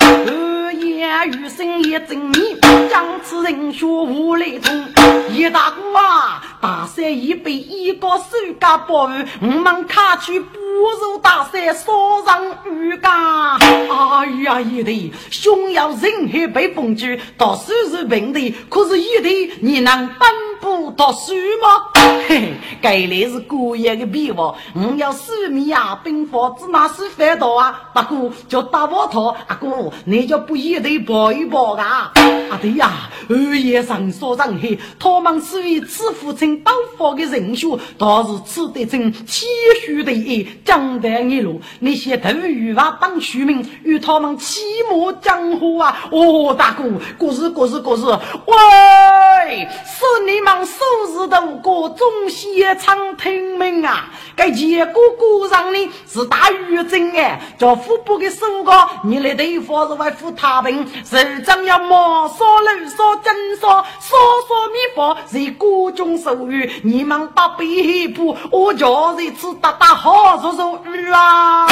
[1.25, 2.57] 余生也正面，
[2.89, 4.85] 将此人血无雷通。
[5.33, 8.25] 叶大哥啊，大山已被，一个手
[8.59, 13.11] 家包围，我们卡去不如大山烧上鱼干。
[13.57, 17.05] 哎呀，叶弟，兄要人海被封住，
[17.37, 21.98] 到手是平的，可是叶弟，你能奔不读书吗？
[21.99, 29.67] 嘿嘿，该来是过夜的笔画，我要四米啊，兵法只拿是翻到啊，大哥叫大窝头，阿哥
[30.05, 32.11] 你就不一定抱一抱啊？
[32.49, 39.47] 啊对呀，二爷上说上海，他们是为此父亲刀法的人选，倒是此得真谦
[39.83, 46.09] 虚的一江南一路，那些头鱼娃当虚名，与他们起码江湖啊！
[46.11, 46.83] 哦，大哥，
[47.17, 48.01] 过日过日过日，
[48.45, 48.55] 喂，
[49.47, 54.09] 是你们收拾的过中西长听命啊！
[54.35, 63.69] 该结果果上呢是大狱政哎，叫副部的首高，你来对付是为扶太平，首长要毛烧肉烧蒸烧
[63.99, 64.17] 烧
[64.47, 71.67] 烧米饭，是各种手语，你们把背部我叫人吃打打好做做鱼啊！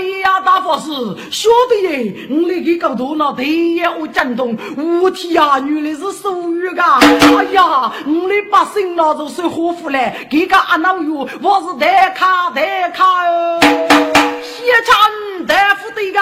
[0.00, 0.90] 哎呀，大法师，
[1.30, 2.26] 晓得耶！
[2.30, 4.56] 我那个搞头脑，第一我震动，
[5.02, 6.82] 我天啊，原来是俗语噶！
[7.36, 13.60] 哎呀，我的把心脑都是火福嘞，这个阿老哟，我是代卡代卡哦，
[14.42, 16.20] 谢强大夫的噶，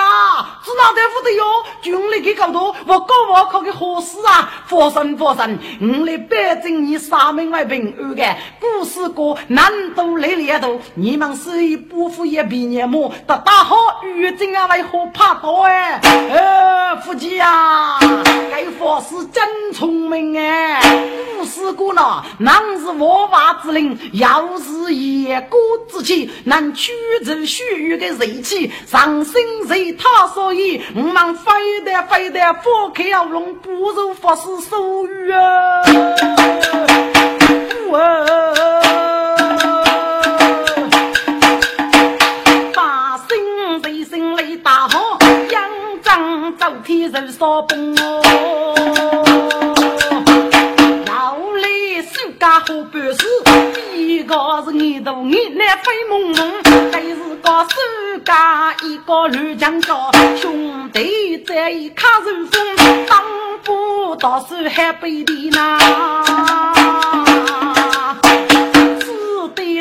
[0.65, 1.45] 是哪大夫的哟？
[1.83, 4.51] 军里给搞头，我搞我考个好事啊！
[4.67, 8.23] 佛神佛神，我的北京你三名外平安个，
[8.61, 13.13] 故事歌难度来里头，你们是一不服一毕业么？
[13.27, 13.59] 大大。
[13.69, 16.01] 好，玉真啊，为何怕多哎？
[16.03, 17.99] 呃，夫妻呀，
[18.51, 20.81] 该法师真聪明哎！
[21.39, 26.93] 古时古呢，男是王法之灵，要是野果之气，能驱
[27.25, 29.35] 逐血雨的热气，上身
[29.67, 35.83] 随他所以，我们非得非得放开要龙，不如法师手语啊！
[37.91, 38.29] 哇！
[46.85, 48.23] 天人烧崩哦，
[51.07, 51.69] 要来
[52.03, 53.27] 手家好办事，
[53.95, 54.35] 一个
[54.65, 63.23] 是眼大眼来飞蒙蒙，再是个手家一个乱枪刀，兄弟在一卡如风，当
[63.65, 65.79] 不到手还背的呐。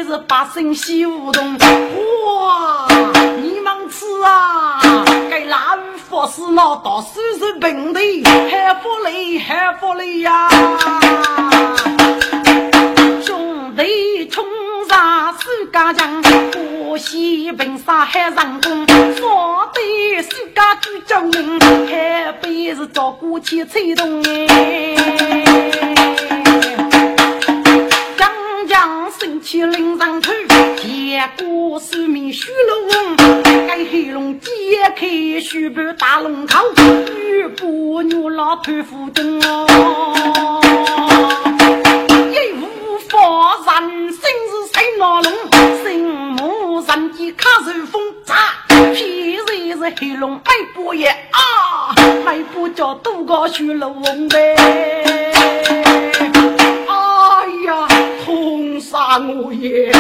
[0.09, 1.57] 是百姓喜无动。
[1.57, 2.87] 哇，
[3.41, 4.79] 你们吃啊！
[5.29, 7.99] 该腊鱼佛是那到手是平的，
[8.49, 10.47] 还福利还福利呀！
[13.21, 14.45] 兄弟冲
[14.87, 18.85] 上苏家江，河西平沙海上工，
[19.15, 24.95] 说的苏家主救命，海边是照顾起吹动哎。
[29.19, 30.31] 生气领上头，
[30.77, 33.15] 结果是名虚龙，
[33.67, 34.51] 该黑龙揭
[34.95, 36.59] 开虚半大龙头，
[37.15, 40.61] 玉姑牛老头腹中哦，
[42.31, 42.67] 一无
[43.09, 45.31] 把人生是谁老龙，
[45.83, 48.35] 心目人间卡受风，咋
[48.67, 50.41] 偏然是黑龙迈
[50.73, 51.95] 步也啊，
[52.25, 54.55] 迈步叫渡过虚龙呗。
[58.79, 59.91] 杀我也！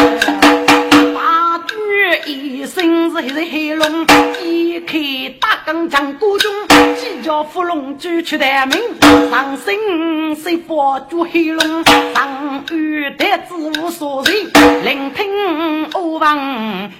[2.25, 4.05] 一身是黑龙，
[4.43, 4.97] 一开
[5.39, 6.51] 大钢枪鼓中，
[6.95, 8.79] 几叫伏龙举出大名，
[9.29, 11.83] 上身是宝珠黑龙，
[12.13, 16.37] 上遇得子无所人，聆听欧王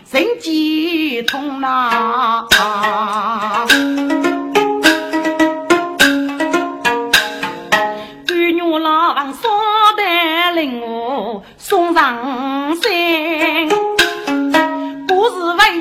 [0.09, 2.47] 神机通呐。
[11.59, 12.91] 送上山，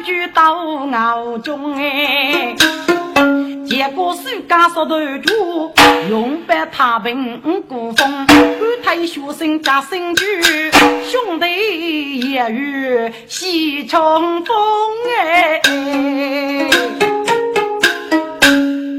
[0.07, 0.55] 是畏惧到
[0.93, 2.55] 熬中哎。
[3.67, 5.73] 结果手家说头主，
[6.09, 8.29] 用百太平古风，安
[8.85, 10.25] 泰学生加新句，
[11.03, 14.57] 兄弟也与西冲锋
[15.19, 15.61] 哎。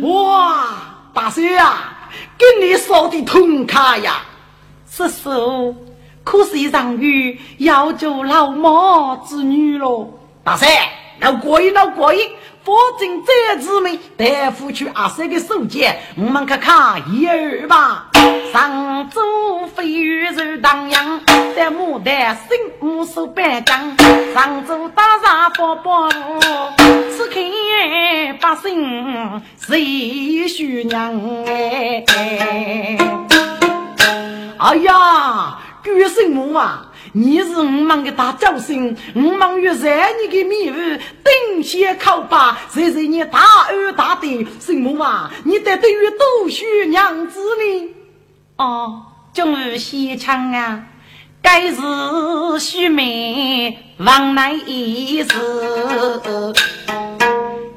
[0.02, 0.68] 哇，
[1.14, 4.22] 大帅啊，跟你说的痛快呀，
[4.90, 5.74] 叔叔。
[6.26, 10.68] 可是上雨要做老妈子女喽，大三，
[11.20, 12.30] 老过瘾，老过瘾。
[12.64, 18.08] 反正这姊妹大夫去阿三的手间，我们看看一二吧。
[18.52, 19.22] 上周
[19.68, 21.22] 飞鱼肉当阳，
[21.56, 23.96] 在牡丹新五手板浆。
[24.34, 26.10] 上周打上宝宝，
[27.10, 27.36] 此刻
[28.42, 32.04] 百姓谁许娘哎？
[34.58, 35.60] 哎呀！
[35.86, 40.76] 岳圣母啊，你是我们的大救星，我们越在你的面屋
[41.24, 43.40] 顶先靠吧，谁是你大
[43.70, 44.46] 儿大弟？
[44.60, 47.96] 圣母啊，你得对于多许娘子呢？
[48.58, 49.04] 哦，
[49.34, 50.84] 终于西昌啊，
[51.42, 51.80] 该是
[52.60, 55.30] 须眉往来一时，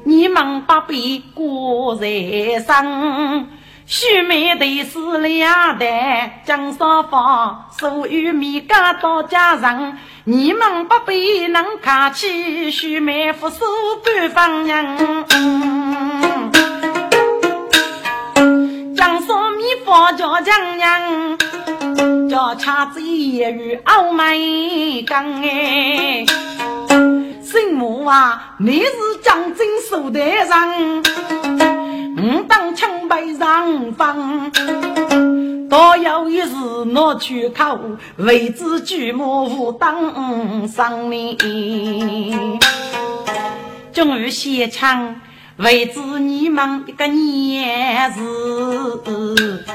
[0.03, 3.47] 你们不必过在上。
[3.93, 13.65] 须眉的是两代江少芳，所有米家到家上，你们不必能看起，须眉扶手
[14.05, 14.97] 半方人。
[18.95, 21.37] 江少米方叫江娘，
[22.29, 24.33] 叫恰子也与傲慢
[25.05, 26.23] 刚哎。
[27.43, 31.03] 姓母啊，你是江镇守的人。
[32.23, 34.49] 我当清白上方，
[35.69, 37.77] 倒有一事拿去考，
[38.15, 41.35] 为子举目当上面。
[43.91, 45.17] 终于写唱，
[45.57, 49.65] 为子你们一个年日，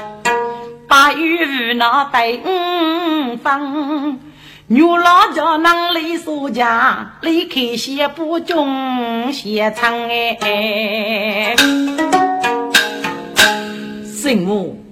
[0.87, 4.17] 八月那等方。
[4.65, 11.55] 牛老叫能力所家，离开些不中些唱哎。
[14.27, 14.83] 圣母，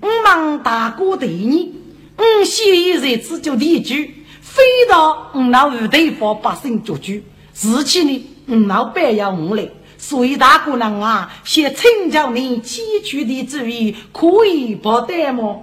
[0.00, 1.74] 我忙大哥对你，
[2.16, 3.92] 我先一日只就地主，
[4.40, 7.12] 非到我那五对方百姓做主。
[7.52, 9.68] 事情呢，我那白要我来，
[9.98, 15.58] 所以大姑娘啊，先请教你起居的主意，可以不得吗？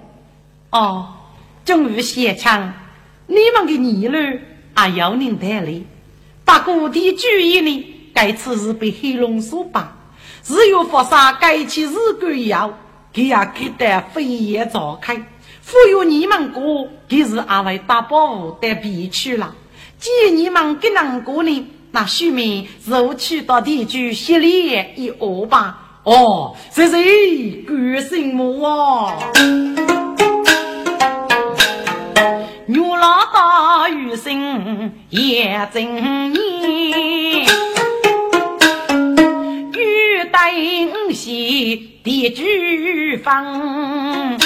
[0.69, 1.07] 哦，
[1.65, 2.73] 终于写唱。
[3.25, 4.39] 你们的议论
[4.75, 5.81] 啊，要您带来。
[6.43, 9.97] 大哥的主意呢，该次是被黑龙所绑，
[10.43, 12.71] 只有佛杀该起日鬼要，
[13.15, 15.15] 他也给得飞檐召开。
[15.15, 19.55] 忽悠你们哥，他是阿位大宝得必去了。
[19.97, 25.79] 既然你们给难过呢，那说明是去到地主心里一恶吧？
[26.03, 26.95] 哦，这是
[27.65, 29.17] 鬼神母啊！
[32.67, 37.47] 牛老大余生也正年，
[40.35, 40.51] 欲带
[41.07, 44.37] 五喜的举方，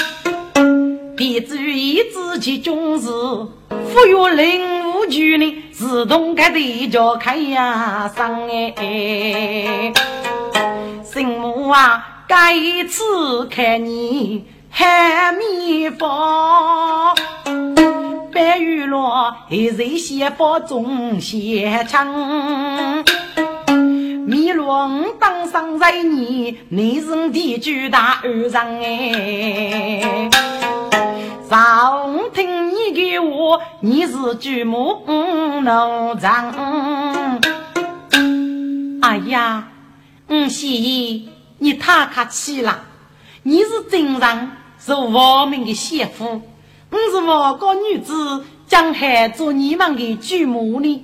[1.16, 3.08] 弟子一自己终日，
[3.88, 9.92] 富有领无举呢，自动开地脚开呀上哎，
[11.04, 12.22] 什么啊？
[12.28, 16.08] 该次看你喊蜜蜂，
[18.32, 22.99] 白玉罗还在先锋中写唱。
[24.30, 30.30] 米罗当上在你，你是的巨大二人哎。
[31.48, 35.02] 上听你的话，你是巨木
[35.62, 37.40] 农长。
[39.02, 39.66] 哎呀，
[40.28, 41.28] 五喜，
[41.58, 42.84] 你太客气了。
[43.42, 46.40] 你是真人，是我们的媳妇。
[46.90, 51.02] 我是我个女子，将来做你们的巨母呢。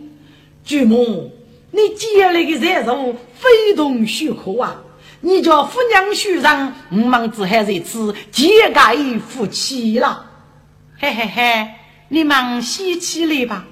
[0.63, 1.33] 巨母，
[1.71, 4.83] 你接来的财物非同小可啊！
[5.21, 8.97] 你叫夫娘婿上，我们只还在此结盖
[9.29, 10.31] 夫妻了。
[10.99, 11.69] 嘿嘿嘿，
[12.09, 13.65] 你忙先起来吧。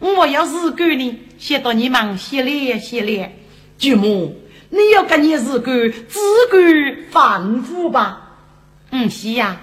[0.00, 3.38] 我要是管你，先到你忙洗脸洗脸。
[3.78, 4.36] 舅母，
[4.70, 5.74] 你要跟你是管，
[6.08, 6.18] 只
[6.50, 8.38] 管反复吧。
[8.90, 9.60] 嗯，是呀。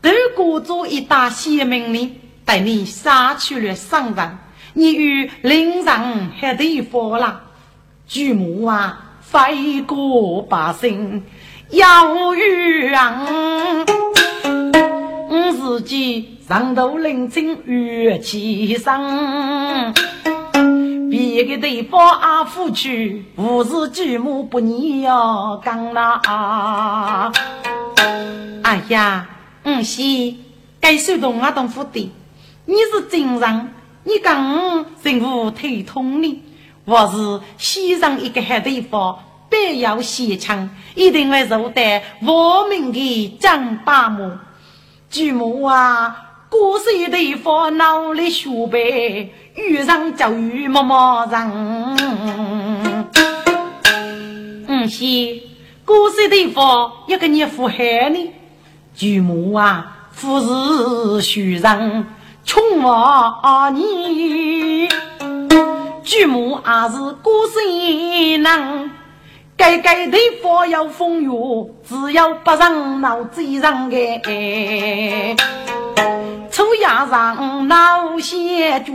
[0.00, 2.14] 德国做一大些命令，
[2.44, 4.38] 带你杀去了商人，
[4.78, 7.40] 你与领上还得佛了。
[8.06, 11.24] 巨母啊，飞过百姓
[11.70, 12.42] 要与
[12.84, 13.00] 人。
[15.30, 19.94] 我自己上头领情越气生，
[21.10, 27.32] 别个地方阿夫去，不是举目不你要讲啦。
[28.62, 29.26] 哎呀，
[29.62, 30.02] 嗯是，
[30.80, 32.12] 该手动啊动夫的，
[32.66, 33.68] 你是真人，
[34.08, 36.40] 你讲政府推通的，
[36.84, 39.18] 我是西上一个好地方，
[39.50, 44.30] 必要西墙，一定会受得我们的张八木。
[45.10, 46.16] 祖母啊，
[46.48, 51.96] 古时的烦恼里学背，遇上教育默默人。
[54.68, 55.04] 嗯，是
[55.84, 58.32] 古时的佛要给你富海呢。
[58.94, 60.40] 祖母啊，富
[61.18, 62.06] 是虚人，
[62.46, 64.88] 穷啊你。
[66.04, 68.90] 祖母还是古时人。
[69.56, 71.28] 该该的佛要风雨，
[71.88, 73.96] 只要不让脑子上个。
[76.50, 78.92] 抽牙上脑先脚，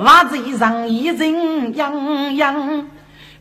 [0.00, 2.88] 袜子上一人样样。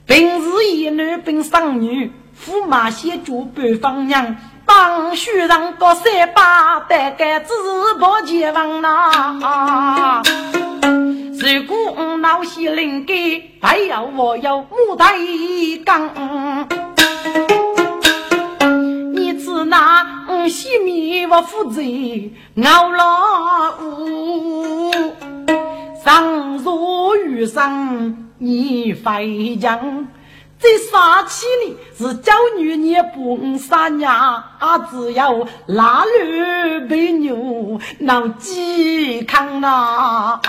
[0.05, 2.11] 平时一男本生女，
[2.45, 4.37] 驸马先脚半方娘。
[4.65, 10.21] 当书上高三把，大概只是不结婚呐。
[11.39, 13.15] 如果我闹些灵感，
[13.61, 15.15] 还要我有木台
[15.83, 16.09] 杠。
[19.13, 21.81] 你只拿我西面我负责
[22.63, 24.91] 熬老五，
[26.03, 30.07] 上若遇上你飞将。
[30.61, 40.39] 这杀气呢，是教女也不杀娘，啊，只有拉驴背牛闹健康呐。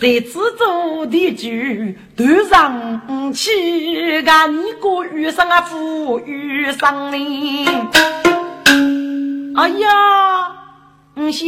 [0.00, 7.64] 谁知做的主都上去，啊，你个遇上啊富裕上哩。
[9.54, 10.50] 哎呀，
[11.14, 11.44] 不是，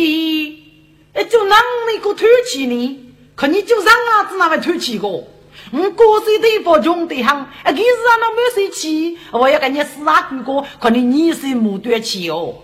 [1.13, 1.59] 哎，就让
[1.93, 5.25] 你个推起你，可你就让啊子那位推起个。
[5.73, 12.55] 我过岁的不穷的很，啊，可是啊，那没生气，我要跟你死啊哥哥，可你你是没端气哦，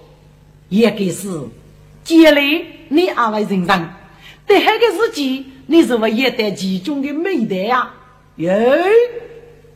[0.69, 1.29] 也该是，
[2.05, 3.95] 将来你阿位人上，
[4.47, 7.91] 在那个时期，你是不也得其中的美德呀？
[8.37, 8.51] 哟，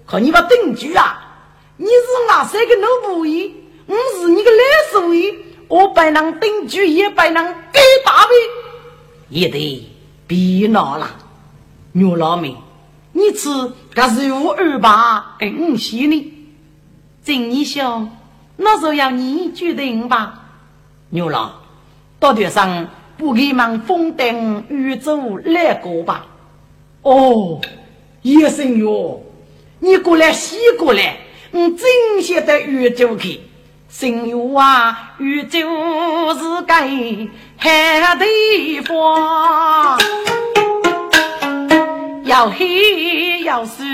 [0.06, 1.36] 可你把定居啊，
[1.76, 3.52] 你是哪三个老部位？
[3.86, 5.38] 我是你的老师位，
[5.68, 8.34] 我不能定居，也不能给大位，
[9.28, 9.88] 也得
[10.26, 11.10] 别闹了，
[11.92, 12.54] 牛老妹。
[13.16, 13.48] 你吃
[13.94, 16.32] 个是五二八跟五喜呢？
[17.24, 18.10] 真你想，
[18.58, 20.42] 那就要你决定吧。
[21.08, 21.50] 牛郎，
[22.20, 26.26] 到地上不给忙风灯宇宙来过吧？
[27.00, 27.58] 哦，
[28.20, 29.22] 叶生哟，
[29.80, 31.16] 你过来洗过来，
[31.52, 33.40] 我真想到宇宙去。
[33.88, 35.58] 生有啊，宇宙
[36.34, 36.74] 是个
[37.56, 39.98] 好地方。
[42.26, 43.84] 要黑要瘦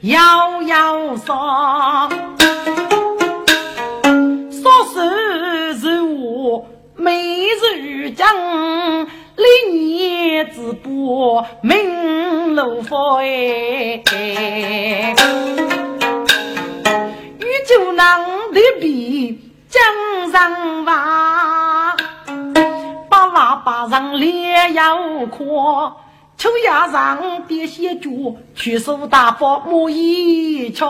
[0.00, 2.10] 要要霜，
[4.50, 6.66] 说是是我
[6.96, 8.26] 每日讲，
[9.36, 14.02] 历年直播明路佛哎，
[17.38, 19.80] 宇宙能的比江
[20.32, 21.96] 上娃。
[23.32, 24.98] 喇叭上脸要
[25.30, 25.96] 阔，
[26.40, 28.08] 秋叶上点些脚，
[28.54, 30.86] 去手大佛木一吹。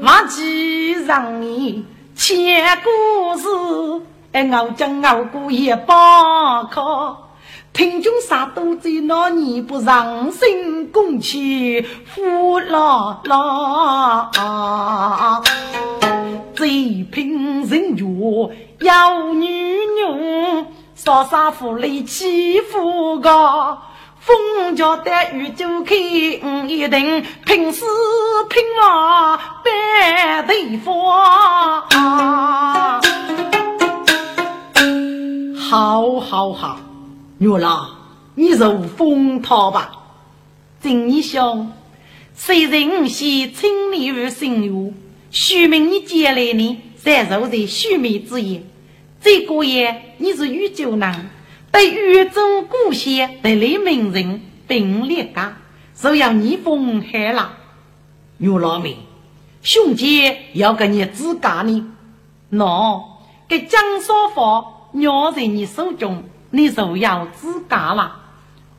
[0.00, 1.84] 忘记让你
[2.14, 3.48] 写故事，
[4.30, 5.92] 哎，我讲我过也不
[6.70, 7.16] 可。
[7.72, 11.84] 听君啥都在那你不让心共起
[12.14, 14.30] 呼啦啦，
[16.54, 18.04] 最贫人家
[18.78, 20.64] 要女女，
[20.98, 23.78] 少杀妇来欺负个，
[24.18, 27.86] 风家的雨就开一定拼死
[28.50, 30.52] 拼活白头
[30.84, 31.88] 发，
[35.56, 36.80] 好好好。
[37.38, 37.90] 月老，
[38.34, 39.92] 你入风涛吧。
[40.82, 41.70] 正义兄，
[42.34, 44.92] 虽然是青年与新月，
[45.30, 48.67] 许明你接来你才受在须眉之言。
[49.20, 51.30] 这个月你是宇宙人，
[51.72, 55.56] 对宇宙故乡得来名人并列家，
[55.94, 57.52] 就要逆风海了。
[58.38, 58.96] 牛老妹，
[59.62, 61.92] 兄弟要给你自家呢。
[62.52, 63.02] 喏，
[63.48, 66.24] 给江少法握在你手中。
[66.50, 68.16] 你就要自家了，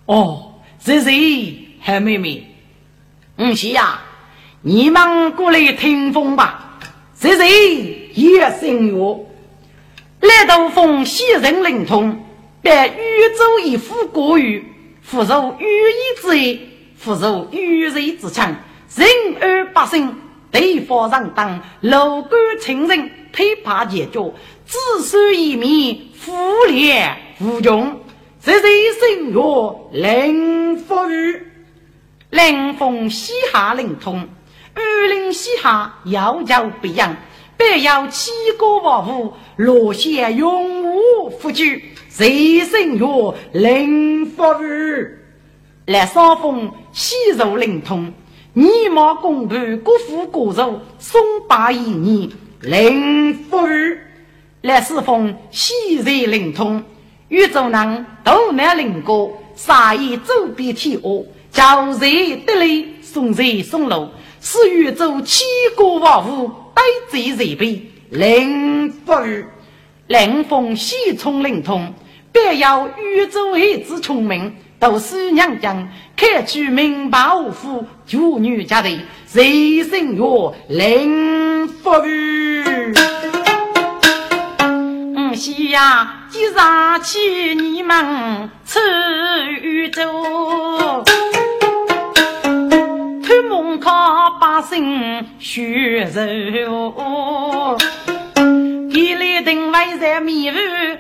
[0.08, 1.68] 哦，是谁？
[1.80, 2.48] 海妹妹，
[3.38, 4.00] 嗯，是呀，
[4.64, 6.80] 你们过来听风吧。
[7.16, 8.10] 是谁？
[8.16, 9.26] 叶星月，
[10.22, 12.26] 来到风西人灵通，
[12.62, 14.66] 被宇宙一副国语，
[15.02, 16.60] 复受羽翼之爱，
[16.98, 18.54] 复受羽瑞之强，
[18.96, 19.08] 人
[19.40, 20.18] 而百姓
[20.52, 24.34] 对方上当，楼观情人，推怕解决，
[24.66, 27.16] 自守一面，富烈。
[27.40, 28.02] 无穷，
[28.44, 28.62] 这是
[29.00, 29.42] 星月
[29.94, 31.48] 灵风雨，
[32.30, 34.28] 灵风西下灵通，
[34.76, 37.16] 雨林西下遥遥不扬，
[37.60, 41.84] 必要七国万户落下永无复居。
[42.10, 42.26] 这
[42.64, 43.06] 星月
[43.52, 45.10] 灵风雨，
[45.86, 48.14] 来扫风西入灵通，
[48.54, 52.30] 泥马公仆各负各肉，松柏一年
[52.62, 54.00] 灵风雨，
[54.62, 56.82] 来四峰西入灵通。
[57.28, 61.10] 宇宙人都难灵过，杀以周边天下，
[61.52, 64.08] 叫谁得利，送谁送路，
[64.40, 65.46] 使宇宙千
[65.76, 66.50] 国万物
[66.80, 66.86] 呆
[67.36, 67.82] 在人边。
[68.10, 69.46] 灵风，
[70.08, 71.94] 灵风喜聪灵通，
[72.32, 82.02] 别要宇宙孩子聪明，都是娘家开去明白无福，妇女家的人生哟，灵风。
[85.36, 88.80] 西呀，即上起你们出
[89.62, 90.02] 宇宙，
[94.60, 96.04] 靠百姓血
[96.66, 97.78] 肉，
[98.90, 100.54] 一来定位在迷雾，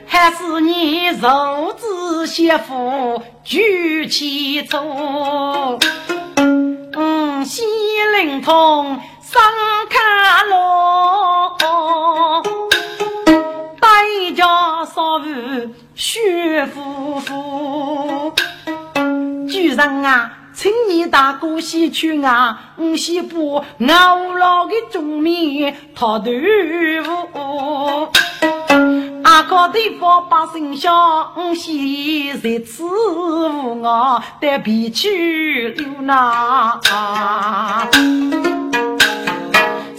[0.07, 5.77] 还是你肉子媳妇举起走，
[6.95, 7.63] 嗯，西
[8.21, 9.41] 灵通上
[9.89, 11.57] 卡罗。
[14.21, 14.45] 一家
[14.85, 15.25] 少妇
[15.95, 18.33] 薛夫妇，
[19.49, 23.37] 主人啊，请你大哥先去啊，我先把
[23.95, 26.33] 熬老的中面讨豆
[27.31, 28.09] 腐。
[29.23, 36.77] 阿哥的方百姓笑，我先在此我得皮去留那。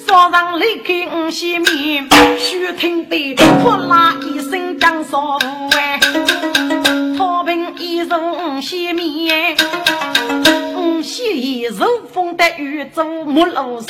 [0.06, 2.06] 早上离开五线面，
[2.38, 5.46] 须听得呼啦一声江少妇
[5.78, 5.98] 哎，
[7.16, 8.14] 草坪一入
[8.56, 9.56] 五线面，
[11.70, 13.86] 线一入风得雨走木路手，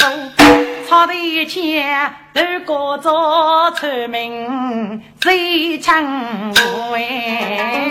[0.88, 6.04] 草地前都高着村民最强
[6.94, 7.90] 哎。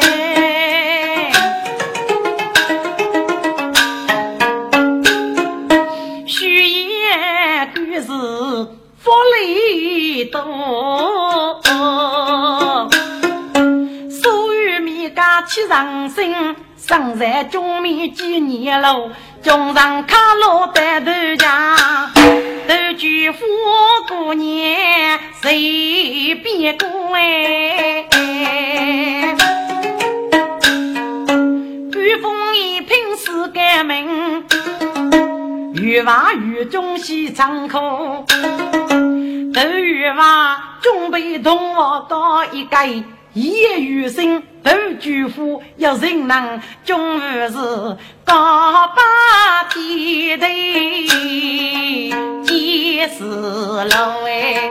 [9.02, 10.42] 福利多，
[14.10, 16.56] 所有米家起上身，
[16.90, 19.12] 生在中米几年喽，
[19.44, 21.76] 中上卡路带头家，
[22.68, 23.46] 都举富
[24.08, 28.08] 过年随便过哎，
[31.94, 34.44] 雨风一品是革命。
[35.76, 37.78] 玉娃雨中西仓库，
[39.54, 42.78] 斗玉娃准备同我搞一个
[43.40, 47.56] 夜雨声，斗巨富要人能终于是
[48.26, 51.08] 高把天地，
[52.44, 54.70] 几时楼哎。